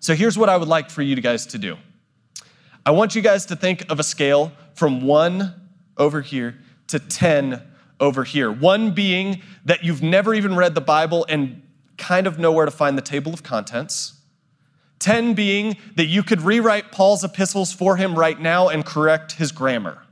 So 0.00 0.14
here's 0.14 0.38
what 0.38 0.48
I 0.48 0.56
would 0.56 0.68
like 0.68 0.90
for 0.90 1.02
you 1.02 1.16
guys 1.16 1.46
to 1.46 1.58
do 1.58 1.76
I 2.86 2.90
want 2.90 3.14
you 3.14 3.20
guys 3.20 3.44
to 3.46 3.56
think 3.56 3.90
of 3.90 4.00
a 4.00 4.02
scale 4.02 4.52
from 4.74 5.02
one 5.02 5.54
over 5.98 6.22
here 6.22 6.58
to 6.86 6.98
10 6.98 7.62
over 8.00 8.24
here. 8.24 8.50
One 8.50 8.92
being 8.92 9.42
that 9.66 9.84
you've 9.84 10.02
never 10.02 10.32
even 10.32 10.56
read 10.56 10.74
the 10.74 10.80
Bible 10.80 11.26
and 11.28 11.62
kind 11.98 12.26
of 12.26 12.38
know 12.38 12.52
where 12.52 12.64
to 12.64 12.70
find 12.70 12.96
the 12.96 13.02
table 13.02 13.34
of 13.34 13.42
contents. 13.42 14.14
10 15.00 15.34
being 15.34 15.76
that 15.96 16.06
you 16.06 16.22
could 16.22 16.40
rewrite 16.40 16.90
Paul's 16.90 17.22
epistles 17.22 17.72
for 17.72 17.96
him 17.96 18.14
right 18.14 18.40
now 18.40 18.68
and 18.68 18.84
correct 18.84 19.32
his 19.32 19.52
grammar. 19.52 20.02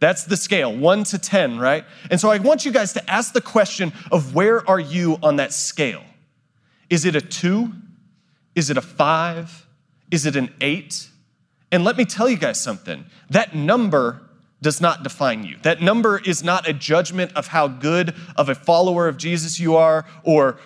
That's 0.00 0.24
the 0.24 0.36
scale, 0.36 0.76
1 0.76 1.04
to 1.04 1.18
10, 1.18 1.58
right? 1.58 1.84
And 2.10 2.20
so 2.20 2.28
I 2.28 2.38
want 2.38 2.64
you 2.64 2.72
guys 2.72 2.92
to 2.94 3.10
ask 3.10 3.32
the 3.32 3.40
question 3.40 3.92
of 4.10 4.34
where 4.34 4.68
are 4.68 4.80
you 4.80 5.18
on 5.22 5.36
that 5.36 5.52
scale? 5.52 6.02
Is 6.90 7.04
it 7.04 7.14
a 7.14 7.20
2? 7.20 7.72
Is 8.54 8.68
it 8.68 8.76
a 8.76 8.82
5? 8.82 9.66
Is 10.10 10.26
it 10.26 10.34
an 10.34 10.52
8? 10.60 11.08
And 11.70 11.84
let 11.84 11.96
me 11.96 12.04
tell 12.04 12.28
you 12.28 12.36
guys 12.36 12.60
something. 12.60 13.06
That 13.30 13.54
number 13.54 14.20
does 14.60 14.80
not 14.80 15.02
define 15.02 15.44
you. 15.44 15.56
That 15.62 15.80
number 15.80 16.18
is 16.18 16.44
not 16.44 16.68
a 16.68 16.72
judgment 16.72 17.32
of 17.34 17.48
how 17.48 17.68
good 17.68 18.14
of 18.36 18.48
a 18.48 18.54
follower 18.54 19.08
of 19.08 19.16
Jesus 19.16 19.58
you 19.58 19.76
are 19.76 20.04
or 20.22 20.58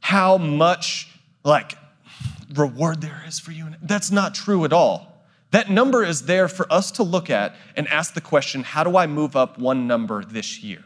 how 0.00 0.38
much 0.38 1.08
like 1.44 1.76
reward 2.54 3.00
there 3.00 3.22
is 3.26 3.38
for 3.38 3.52
you. 3.52 3.66
That's 3.82 4.10
not 4.10 4.34
true 4.34 4.64
at 4.64 4.72
all. 4.72 5.10
That 5.50 5.70
number 5.70 6.04
is 6.04 6.22
there 6.22 6.48
for 6.48 6.70
us 6.72 6.92
to 6.92 7.02
look 7.02 7.28
at 7.28 7.54
and 7.76 7.88
ask 7.88 8.14
the 8.14 8.20
question 8.20 8.62
how 8.62 8.84
do 8.84 8.96
I 8.96 9.06
move 9.06 9.36
up 9.36 9.58
one 9.58 9.86
number 9.86 10.24
this 10.24 10.62
year? 10.62 10.84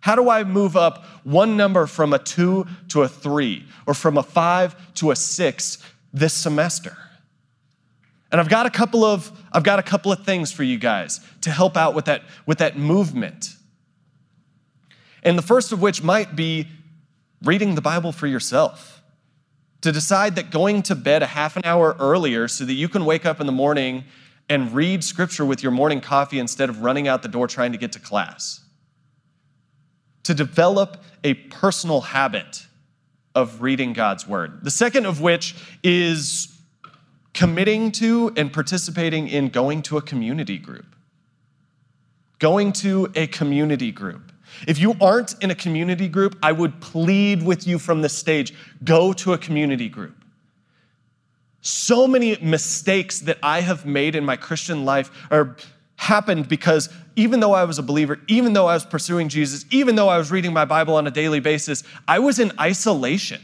How 0.00 0.16
do 0.16 0.28
I 0.28 0.44
move 0.44 0.76
up 0.76 1.04
one 1.24 1.56
number 1.56 1.86
from 1.86 2.12
a 2.12 2.18
two 2.18 2.66
to 2.88 3.02
a 3.02 3.08
three 3.08 3.64
or 3.86 3.94
from 3.94 4.18
a 4.18 4.22
five 4.22 4.94
to 4.96 5.10
a 5.10 5.16
six 5.16 5.78
this 6.12 6.34
semester? 6.34 6.96
And 8.30 8.40
I've 8.40 8.48
got 8.48 8.66
a 8.66 8.70
couple 8.70 9.04
of 9.04 9.32
I've 9.52 9.62
got 9.62 9.78
a 9.78 9.82
couple 9.82 10.12
of 10.12 10.24
things 10.24 10.52
for 10.52 10.62
you 10.62 10.78
guys 10.78 11.20
to 11.42 11.50
help 11.50 11.76
out 11.76 11.94
with 11.94 12.04
that 12.04 12.22
with 12.46 12.58
that 12.58 12.76
movement. 12.76 13.56
And 15.22 15.38
the 15.38 15.42
first 15.42 15.72
of 15.72 15.80
which 15.80 16.02
might 16.02 16.36
be 16.36 16.68
reading 17.44 17.74
the 17.74 17.80
Bible 17.80 18.12
for 18.12 18.26
yourself. 18.26 19.02
To 19.82 19.92
decide 19.92 20.36
that 20.36 20.50
going 20.50 20.82
to 20.84 20.94
bed 20.94 21.22
a 21.22 21.26
half 21.26 21.56
an 21.56 21.62
hour 21.64 21.94
earlier 21.98 22.48
so 22.48 22.64
that 22.64 22.72
you 22.72 22.88
can 22.88 23.04
wake 23.04 23.26
up 23.26 23.40
in 23.40 23.46
the 23.46 23.52
morning 23.52 24.04
and 24.48 24.74
read 24.74 25.04
scripture 25.04 25.44
with 25.44 25.62
your 25.62 25.72
morning 25.72 26.00
coffee 26.00 26.38
instead 26.38 26.68
of 26.68 26.82
running 26.82 27.08
out 27.08 27.22
the 27.22 27.28
door 27.28 27.46
trying 27.46 27.72
to 27.72 27.78
get 27.78 27.92
to 27.92 27.98
class. 27.98 28.60
To 30.24 30.34
develop 30.34 31.02
a 31.22 31.34
personal 31.34 32.00
habit 32.00 32.66
of 33.34 33.60
reading 33.62 33.92
God's 33.92 34.26
word. 34.26 34.62
The 34.62 34.70
second 34.70 35.06
of 35.06 35.20
which 35.20 35.54
is 35.82 36.54
committing 37.34 37.90
to 37.92 38.32
and 38.36 38.52
participating 38.52 39.28
in 39.28 39.48
going 39.48 39.82
to 39.82 39.96
a 39.96 40.02
community 40.02 40.56
group. 40.56 40.86
Going 42.38 42.72
to 42.74 43.10
a 43.14 43.26
community 43.26 43.90
group. 43.92 44.32
If 44.66 44.78
you 44.78 44.96
aren't 45.00 45.42
in 45.42 45.50
a 45.50 45.54
community 45.54 46.08
group, 46.08 46.38
I 46.42 46.52
would 46.52 46.80
plead 46.80 47.42
with 47.42 47.66
you 47.66 47.78
from 47.78 48.02
the 48.02 48.08
stage 48.08 48.54
go 48.82 49.12
to 49.14 49.32
a 49.32 49.38
community 49.38 49.88
group. 49.88 50.16
So 51.60 52.06
many 52.06 52.36
mistakes 52.42 53.20
that 53.20 53.38
I 53.42 53.60
have 53.60 53.86
made 53.86 54.14
in 54.14 54.24
my 54.24 54.36
Christian 54.36 54.84
life 54.84 55.10
are 55.30 55.56
happened 55.96 56.48
because 56.48 56.90
even 57.16 57.40
though 57.40 57.54
I 57.54 57.64
was 57.64 57.78
a 57.78 57.82
believer, 57.82 58.20
even 58.28 58.52
though 58.52 58.66
I 58.66 58.74
was 58.74 58.84
pursuing 58.84 59.28
Jesus, 59.28 59.64
even 59.70 59.94
though 59.94 60.08
I 60.08 60.18
was 60.18 60.30
reading 60.30 60.52
my 60.52 60.64
Bible 60.64 60.96
on 60.96 61.06
a 61.06 61.10
daily 61.10 61.40
basis, 61.40 61.82
I 62.06 62.18
was 62.18 62.38
in 62.38 62.52
isolation. 62.60 63.40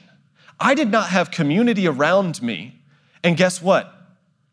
I 0.58 0.74
did 0.74 0.90
not 0.90 1.08
have 1.08 1.30
community 1.30 1.86
around 1.86 2.42
me 2.42 2.80
and 3.22 3.36
guess 3.36 3.62
what? 3.62 3.94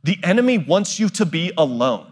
The 0.03 0.17
enemy 0.23 0.57
wants 0.57 0.99
you 0.99 1.09
to 1.09 1.25
be 1.25 1.51
alone. 1.57 2.11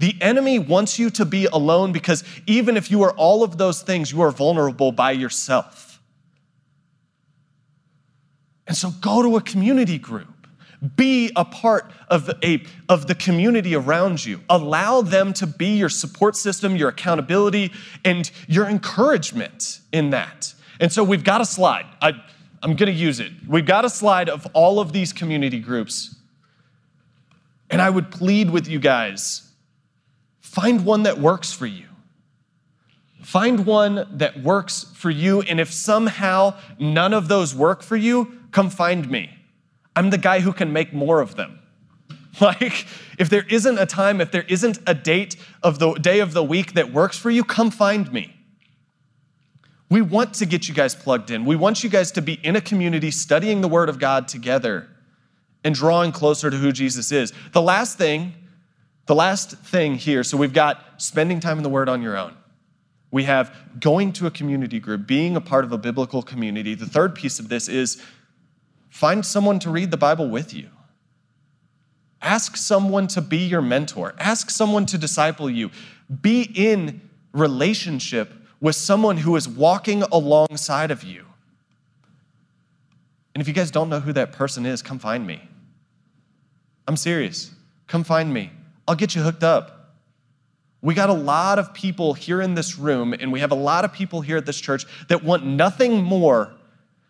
The 0.00 0.16
enemy 0.22 0.58
wants 0.58 0.98
you 0.98 1.10
to 1.10 1.26
be 1.26 1.44
alone 1.44 1.92
because 1.92 2.24
even 2.46 2.78
if 2.78 2.90
you 2.90 3.02
are 3.02 3.12
all 3.12 3.42
of 3.42 3.58
those 3.58 3.82
things, 3.82 4.10
you 4.10 4.22
are 4.22 4.30
vulnerable 4.30 4.92
by 4.92 5.10
yourself. 5.10 6.00
And 8.66 8.74
so 8.74 8.92
go 9.02 9.22
to 9.22 9.36
a 9.36 9.42
community 9.42 9.98
group. 9.98 10.48
Be 10.96 11.30
a 11.36 11.44
part 11.44 11.92
of, 12.08 12.30
a, 12.42 12.62
of 12.88 13.08
the 13.08 13.14
community 13.14 13.74
around 13.74 14.24
you. 14.24 14.40
Allow 14.48 15.02
them 15.02 15.34
to 15.34 15.46
be 15.46 15.76
your 15.76 15.90
support 15.90 16.34
system, 16.34 16.76
your 16.76 16.88
accountability, 16.88 17.70
and 18.02 18.30
your 18.48 18.66
encouragement 18.66 19.80
in 19.92 20.08
that. 20.10 20.54
And 20.80 20.90
so 20.90 21.04
we've 21.04 21.24
got 21.24 21.42
a 21.42 21.44
slide. 21.44 21.84
I, 22.00 22.12
I'm 22.62 22.74
going 22.74 22.90
to 22.90 22.98
use 22.98 23.20
it. 23.20 23.32
We've 23.46 23.66
got 23.66 23.84
a 23.84 23.90
slide 23.90 24.30
of 24.30 24.46
all 24.54 24.80
of 24.80 24.94
these 24.94 25.12
community 25.12 25.60
groups. 25.60 26.16
And 27.68 27.82
I 27.82 27.90
would 27.90 28.10
plead 28.10 28.48
with 28.48 28.66
you 28.66 28.78
guys 28.78 29.49
find 30.50 30.84
one 30.84 31.04
that 31.04 31.18
works 31.18 31.52
for 31.52 31.66
you. 31.66 31.86
Find 33.22 33.64
one 33.64 34.08
that 34.18 34.42
works 34.42 34.86
for 34.94 35.10
you. 35.10 35.42
And 35.42 35.60
if 35.60 35.72
somehow 35.72 36.54
none 36.78 37.14
of 37.14 37.28
those 37.28 37.54
work 37.54 37.82
for 37.82 37.96
you, 37.96 38.40
come 38.50 38.70
find 38.70 39.08
me. 39.08 39.30
I'm 39.94 40.10
the 40.10 40.18
guy 40.18 40.40
who 40.40 40.52
can 40.52 40.72
make 40.72 40.92
more 40.92 41.20
of 41.20 41.36
them. 41.36 41.58
Like, 42.40 42.86
if 43.18 43.28
there 43.28 43.44
isn't 43.50 43.76
a 43.76 43.84
time, 43.84 44.20
if 44.20 44.30
there 44.30 44.46
isn't 44.48 44.78
a 44.86 44.94
date 44.94 45.36
of 45.62 45.78
the 45.78 45.94
day 45.94 46.20
of 46.20 46.32
the 46.32 46.44
week 46.44 46.72
that 46.74 46.92
works 46.92 47.18
for 47.18 47.28
you, 47.28 47.44
come 47.44 47.70
find 47.70 48.10
me. 48.12 48.34
We 49.90 50.00
want 50.00 50.34
to 50.34 50.46
get 50.46 50.68
you 50.68 50.74
guys 50.74 50.94
plugged 50.94 51.30
in. 51.30 51.44
We 51.44 51.56
want 51.56 51.82
you 51.82 51.90
guys 51.90 52.12
to 52.12 52.22
be 52.22 52.34
in 52.34 52.54
a 52.54 52.60
community 52.60 53.10
studying 53.10 53.60
the 53.60 53.68
Word 53.68 53.88
of 53.88 53.98
God 53.98 54.28
together 54.28 54.88
and 55.64 55.74
drawing 55.74 56.12
closer 56.12 56.50
to 56.50 56.56
who 56.56 56.72
Jesus 56.72 57.12
is. 57.12 57.32
The 57.52 57.60
last 57.60 57.98
thing, 57.98 58.32
the 59.10 59.14
last 59.16 59.50
thing 59.50 59.96
here, 59.96 60.22
so 60.22 60.36
we've 60.36 60.52
got 60.52 60.84
spending 60.98 61.40
time 61.40 61.56
in 61.56 61.64
the 61.64 61.68
Word 61.68 61.88
on 61.88 62.00
your 62.00 62.16
own. 62.16 62.32
We 63.10 63.24
have 63.24 63.52
going 63.80 64.12
to 64.12 64.26
a 64.28 64.30
community 64.30 64.78
group, 64.78 65.04
being 65.04 65.34
a 65.34 65.40
part 65.40 65.64
of 65.64 65.72
a 65.72 65.78
biblical 65.78 66.22
community. 66.22 66.76
The 66.76 66.86
third 66.86 67.16
piece 67.16 67.40
of 67.40 67.48
this 67.48 67.66
is 67.68 68.00
find 68.88 69.26
someone 69.26 69.58
to 69.58 69.70
read 69.70 69.90
the 69.90 69.96
Bible 69.96 70.28
with 70.28 70.54
you. 70.54 70.68
Ask 72.22 72.56
someone 72.56 73.08
to 73.08 73.20
be 73.20 73.38
your 73.38 73.60
mentor. 73.60 74.14
Ask 74.16 74.48
someone 74.48 74.86
to 74.86 74.96
disciple 74.96 75.50
you. 75.50 75.72
Be 76.22 76.42
in 76.42 77.00
relationship 77.32 78.32
with 78.60 78.76
someone 78.76 79.16
who 79.16 79.34
is 79.34 79.48
walking 79.48 80.02
alongside 80.02 80.92
of 80.92 81.02
you. 81.02 81.24
And 83.34 83.42
if 83.42 83.48
you 83.48 83.54
guys 83.54 83.72
don't 83.72 83.88
know 83.88 83.98
who 83.98 84.12
that 84.12 84.30
person 84.30 84.64
is, 84.64 84.82
come 84.82 85.00
find 85.00 85.26
me. 85.26 85.42
I'm 86.86 86.96
serious. 86.96 87.50
Come 87.88 88.04
find 88.04 88.32
me. 88.32 88.52
I'll 88.90 88.96
get 88.96 89.14
you 89.14 89.22
hooked 89.22 89.44
up. 89.44 89.94
We 90.82 90.94
got 90.94 91.10
a 91.10 91.14
lot 91.14 91.60
of 91.60 91.72
people 91.72 92.12
here 92.12 92.40
in 92.40 92.56
this 92.56 92.76
room, 92.76 93.12
and 93.12 93.30
we 93.30 93.38
have 93.38 93.52
a 93.52 93.54
lot 93.54 93.84
of 93.84 93.92
people 93.92 94.20
here 94.20 94.36
at 94.36 94.46
this 94.46 94.60
church 94.60 94.84
that 95.06 95.22
want 95.22 95.46
nothing 95.46 96.02
more 96.02 96.52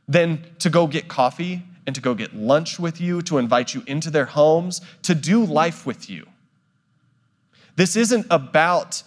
than 0.06 0.44
to 0.58 0.68
go 0.68 0.86
get 0.86 1.08
coffee 1.08 1.62
and 1.86 1.94
to 1.94 2.02
go 2.02 2.14
get 2.14 2.36
lunch 2.36 2.78
with 2.78 3.00
you, 3.00 3.22
to 3.22 3.38
invite 3.38 3.72
you 3.72 3.82
into 3.86 4.10
their 4.10 4.26
homes, 4.26 4.82
to 5.04 5.14
do 5.14 5.42
life 5.42 5.86
with 5.86 6.10
you. 6.10 6.26
This 7.76 7.96
isn't 7.96 8.26
about 8.28 9.02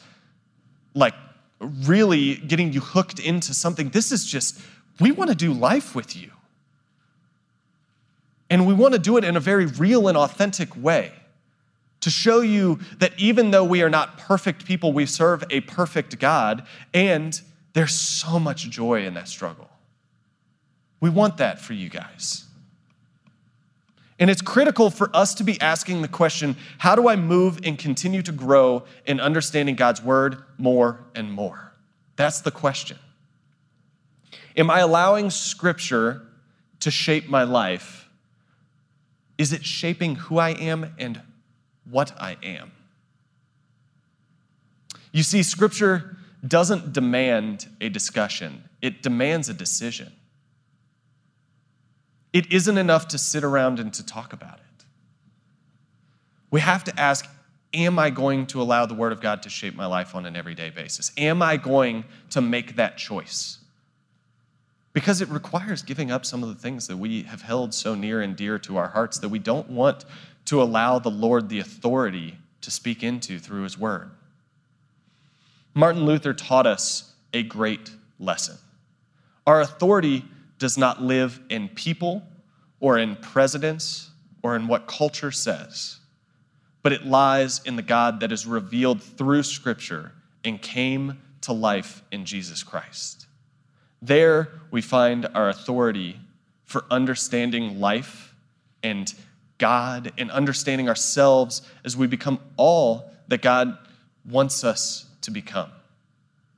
like 0.95 1.13
really 1.59 2.37
getting 2.37 2.73
you 2.73 2.79
hooked 2.79 3.19
into 3.19 3.53
something. 3.53 3.89
This 3.89 4.11
is 4.11 4.25
just, 4.25 4.59
we 4.99 5.11
want 5.11 5.29
to 5.29 5.35
do 5.35 5.53
life 5.53 5.93
with 5.93 6.15
you. 6.15 6.31
And 8.49 8.65
we 8.65 8.73
want 8.73 8.93
to 8.93 8.99
do 8.99 9.17
it 9.17 9.23
in 9.23 9.37
a 9.37 9.39
very 9.39 9.67
real 9.67 10.07
and 10.07 10.17
authentic 10.17 10.75
way 10.75 11.11
to 12.03 12.09
show 12.09 12.41
you 12.41 12.79
that 12.97 13.17
even 13.17 13.51
though 13.51 13.63
we 13.63 13.81
are 13.81 13.89
not 13.89 14.17
perfect 14.17 14.65
people, 14.65 14.91
we 14.91 15.05
serve 15.05 15.41
a 15.49 15.61
perfect 15.61 16.19
God, 16.19 16.67
and 16.93 17.39
there's 17.71 17.93
so 17.93 18.39
much 18.39 18.69
joy 18.69 19.05
in 19.05 19.13
that 19.13 19.29
struggle. 19.29 19.69
We 20.99 21.09
want 21.09 21.37
that 21.37 21.59
for 21.59 21.71
you 21.71 21.87
guys. 21.87 22.43
And 24.19 24.29
it's 24.29 24.41
critical 24.41 24.89
for 24.89 25.09
us 25.15 25.33
to 25.35 25.45
be 25.45 25.59
asking 25.61 26.01
the 26.01 26.09
question 26.09 26.57
how 26.77 26.95
do 26.95 27.07
I 27.07 27.15
move 27.15 27.59
and 27.63 27.79
continue 27.79 28.21
to 28.23 28.33
grow 28.33 28.83
in 29.05 29.21
understanding 29.21 29.75
God's 29.75 30.01
word 30.01 30.43
more 30.57 31.05
and 31.15 31.31
more? 31.31 31.71
That's 32.17 32.41
the 32.41 32.51
question. 32.51 32.99
Am 34.57 34.69
I 34.69 34.79
allowing 34.79 35.29
scripture 35.29 36.21
to 36.81 36.91
shape 36.91 37.29
my 37.29 37.43
life? 37.43 38.09
Is 39.37 39.53
it 39.53 39.65
shaping 39.65 40.15
who 40.15 40.37
I 40.37 40.49
am 40.49 40.93
and 40.99 41.21
what 41.89 42.13
I 42.19 42.37
am? 42.43 42.71
You 45.11 45.23
see, 45.23 45.43
scripture 45.43 46.17
doesn't 46.45 46.91
demand 46.91 47.67
a 47.79 47.89
discussion, 47.89 48.63
it 48.81 49.01
demands 49.01 49.49
a 49.49 49.53
decision. 49.53 50.11
It 52.33 52.51
isn't 52.51 52.79
enough 52.79 53.09
to 53.09 53.19
sit 53.19 53.43
around 53.43 53.79
and 53.79 53.93
to 53.93 54.03
talk 54.03 54.33
about 54.33 54.55
it. 54.55 54.85
We 56.49 56.61
have 56.61 56.83
to 56.85 56.99
ask 56.99 57.29
Am 57.73 57.97
I 57.97 58.11
going 58.11 58.45
to 58.47 58.61
allow 58.61 58.85
the 58.85 58.93
Word 58.93 59.11
of 59.11 59.19
God 59.19 59.41
to 59.43 59.49
shape 59.49 59.75
my 59.75 59.87
life 59.87 60.13
on 60.13 60.27
an 60.27 60.35
everyday 60.35 60.69
basis? 60.69 61.11
Am 61.17 61.41
I 61.41 61.57
going 61.57 62.05
to 62.29 62.39
make 62.39 62.75
that 62.75 62.97
choice? 62.97 63.57
Because 64.93 65.21
it 65.21 65.29
requires 65.29 65.81
giving 65.81 66.11
up 66.11 66.23
some 66.23 66.43
of 66.43 66.49
the 66.49 66.55
things 66.55 66.85
that 66.87 66.97
we 66.97 67.23
have 67.23 67.41
held 67.41 67.73
so 67.73 67.95
near 67.95 68.21
and 68.21 68.35
dear 68.35 68.59
to 68.59 68.77
our 68.77 68.89
hearts 68.89 69.17
that 69.19 69.29
we 69.29 69.39
don't 69.39 69.71
want 69.71 70.05
to 70.45 70.61
allow 70.61 70.99
the 70.99 71.11
Lord 71.11 71.49
the 71.49 71.59
authority 71.59 72.37
to 72.61 72.71
speak 72.71 73.03
into 73.03 73.39
through 73.39 73.63
his 73.63 73.77
word. 73.77 74.11
Martin 75.73 76.05
Luther 76.05 76.33
taught 76.33 76.67
us 76.67 77.13
a 77.33 77.43
great 77.43 77.91
lesson. 78.19 78.57
Our 79.47 79.61
authority 79.61 80.23
does 80.59 80.77
not 80.77 81.01
live 81.01 81.39
in 81.49 81.67
people 81.69 82.23
or 82.79 82.97
in 82.97 83.15
presidents 83.15 84.11
or 84.43 84.55
in 84.55 84.67
what 84.67 84.87
culture 84.87 85.31
says, 85.31 85.99
but 86.81 86.93
it 86.93 87.05
lies 87.05 87.61
in 87.65 87.75
the 87.75 87.81
God 87.81 88.19
that 88.19 88.31
is 88.31 88.45
revealed 88.45 89.01
through 89.01 89.43
Scripture 89.43 90.11
and 90.43 90.61
came 90.61 91.19
to 91.41 91.53
life 91.53 92.03
in 92.11 92.25
Jesus 92.25 92.63
Christ. 92.63 93.25
There 94.01 94.49
we 94.69 94.81
find 94.81 95.27
our 95.33 95.49
authority 95.49 96.19
for 96.65 96.85
understanding 96.91 97.79
life 97.79 98.35
and 98.81 99.13
God 99.63 100.11
and 100.17 100.29
understanding 100.29 100.89
ourselves 100.89 101.61
as 101.85 101.95
we 101.95 102.05
become 102.05 102.37
all 102.57 103.09
that 103.29 103.41
God 103.41 103.77
wants 104.29 104.65
us 104.65 105.05
to 105.21 105.31
become. 105.31 105.71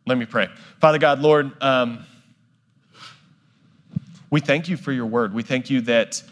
Let 0.08 0.18
me 0.18 0.26
pray. 0.26 0.48
Father 0.82 0.98
God, 0.98 1.20
Lord, 1.20 1.52
um, 1.62 2.04
we 4.32 4.42
thank 4.42 4.70
you 4.70 4.76
for 4.76 4.92
your 4.92 5.06
word. 5.06 5.36
We 5.36 5.44
thank 5.44 5.70
you 5.70 5.82
that, 5.82 6.24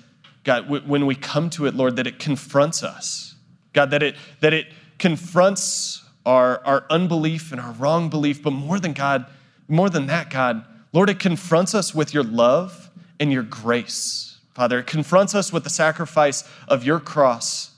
God, 0.44 0.64
w- 0.64 0.82
when 0.88 1.06
we 1.06 1.14
come 1.14 1.52
to 1.52 1.68
it, 1.68 1.76
Lord, 1.76 1.98
that 1.98 2.08
it 2.08 2.18
confronts 2.18 2.82
us. 2.82 3.36
God, 3.74 3.92
that 3.92 4.02
it, 4.02 4.16
that 4.40 4.54
it 4.54 4.66
confronts 4.98 6.04
our, 6.26 6.60
our 6.66 6.88
unbelief 6.90 7.52
and 7.52 7.62
our 7.62 7.74
wrong 7.74 8.10
belief, 8.10 8.42
but 8.42 8.50
more 8.50 8.80
than 8.80 8.94
God, 8.94 9.28
more 9.68 9.92
than 9.92 10.08
that, 10.08 10.32
God, 10.32 10.66
Lord, 10.92 11.12
it 11.12 11.20
confronts 11.20 11.76
us 11.76 11.94
with 11.94 12.16
your 12.16 12.24
love 12.24 12.90
and 13.20 13.32
your 13.32 13.44
grace. 13.44 14.33
Father, 14.54 14.80
it 14.80 14.88
confronts 14.88 15.34
us 15.34 15.52
with 15.52 15.64
the 15.64 15.70
sacrifice 15.70 16.44
of 16.68 16.84
your 16.84 17.00
cross 17.00 17.72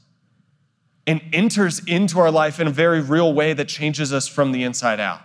and 1.07 1.21
enters 1.31 1.79
into 1.85 2.19
our 2.19 2.31
life 2.31 2.59
in 2.59 2.67
a 2.67 2.71
very 2.71 2.99
real 2.99 3.33
way 3.33 3.53
that 3.53 3.67
changes 3.67 4.11
us 4.11 4.27
from 4.27 4.51
the 4.51 4.63
inside 4.63 4.99
out. 4.99 5.21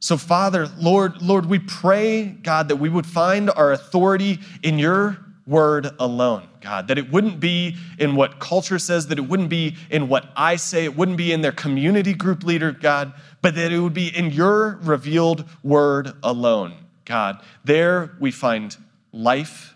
So, 0.00 0.16
Father, 0.16 0.68
Lord, 0.78 1.22
Lord, 1.22 1.46
we 1.46 1.60
pray, 1.60 2.24
God, 2.24 2.68
that 2.68 2.76
we 2.76 2.88
would 2.88 3.06
find 3.06 3.50
our 3.50 3.70
authority 3.70 4.40
in 4.62 4.78
your 4.78 5.18
word 5.46 5.90
alone, 6.00 6.48
God, 6.60 6.88
that 6.88 6.98
it 6.98 7.12
wouldn't 7.12 7.38
be 7.38 7.76
in 7.98 8.16
what 8.16 8.40
culture 8.40 8.80
says, 8.80 9.06
that 9.08 9.18
it 9.18 9.28
wouldn't 9.28 9.48
be 9.48 9.76
in 9.90 10.08
what 10.08 10.28
I 10.34 10.56
say, 10.56 10.84
it 10.84 10.96
wouldn't 10.96 11.18
be 11.18 11.32
in 11.32 11.40
their 11.40 11.52
community 11.52 12.14
group 12.14 12.42
leader, 12.42 12.72
God, 12.72 13.12
but 13.42 13.54
that 13.54 13.70
it 13.70 13.78
would 13.78 13.94
be 13.94 14.08
in 14.08 14.30
your 14.30 14.80
revealed 14.82 15.48
word 15.62 16.12
alone, 16.22 16.74
God. 17.04 17.40
There 17.64 18.16
we 18.18 18.32
find 18.32 18.76
life 19.12 19.71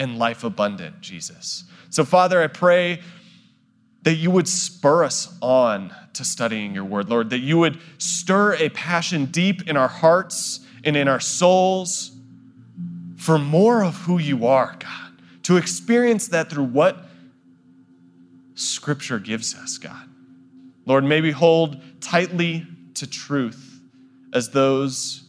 and 0.00 0.18
life 0.18 0.42
abundant, 0.42 1.00
Jesus. 1.02 1.64
So, 1.90 2.04
Father, 2.04 2.42
I 2.42 2.46
pray 2.46 3.00
that 4.02 4.14
you 4.14 4.30
would 4.30 4.48
spur 4.48 5.04
us 5.04 5.36
on 5.42 5.94
to 6.14 6.24
studying 6.24 6.74
your 6.74 6.84
word, 6.84 7.10
Lord, 7.10 7.30
that 7.30 7.40
you 7.40 7.58
would 7.58 7.78
stir 7.98 8.54
a 8.54 8.70
passion 8.70 9.26
deep 9.26 9.68
in 9.68 9.76
our 9.76 9.88
hearts 9.88 10.60
and 10.84 10.96
in 10.96 11.06
our 11.06 11.20
souls 11.20 12.12
for 13.16 13.38
more 13.38 13.84
of 13.84 13.94
who 13.98 14.16
you 14.18 14.46
are, 14.46 14.74
God, 14.78 15.12
to 15.42 15.58
experience 15.58 16.28
that 16.28 16.48
through 16.48 16.64
what 16.64 16.96
Scripture 18.54 19.18
gives 19.18 19.54
us, 19.54 19.76
God. 19.76 20.08
Lord, 20.86 21.04
may 21.04 21.20
we 21.20 21.30
hold 21.30 21.80
tightly 22.00 22.66
to 22.94 23.06
truth 23.06 23.80
as 24.32 24.50
those 24.50 25.24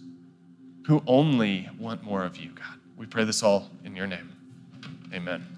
who 0.87 1.03
only 1.05 1.69
want 1.77 2.03
more 2.03 2.23
of 2.23 2.37
you, 2.37 2.51
God. 2.51 2.79
We 2.97 3.05
pray 3.05 3.25
this 3.25 3.43
all 3.43 3.69
in 3.83 3.95
your 3.95 4.07
name. 4.07 4.30
Amen. 5.13 5.50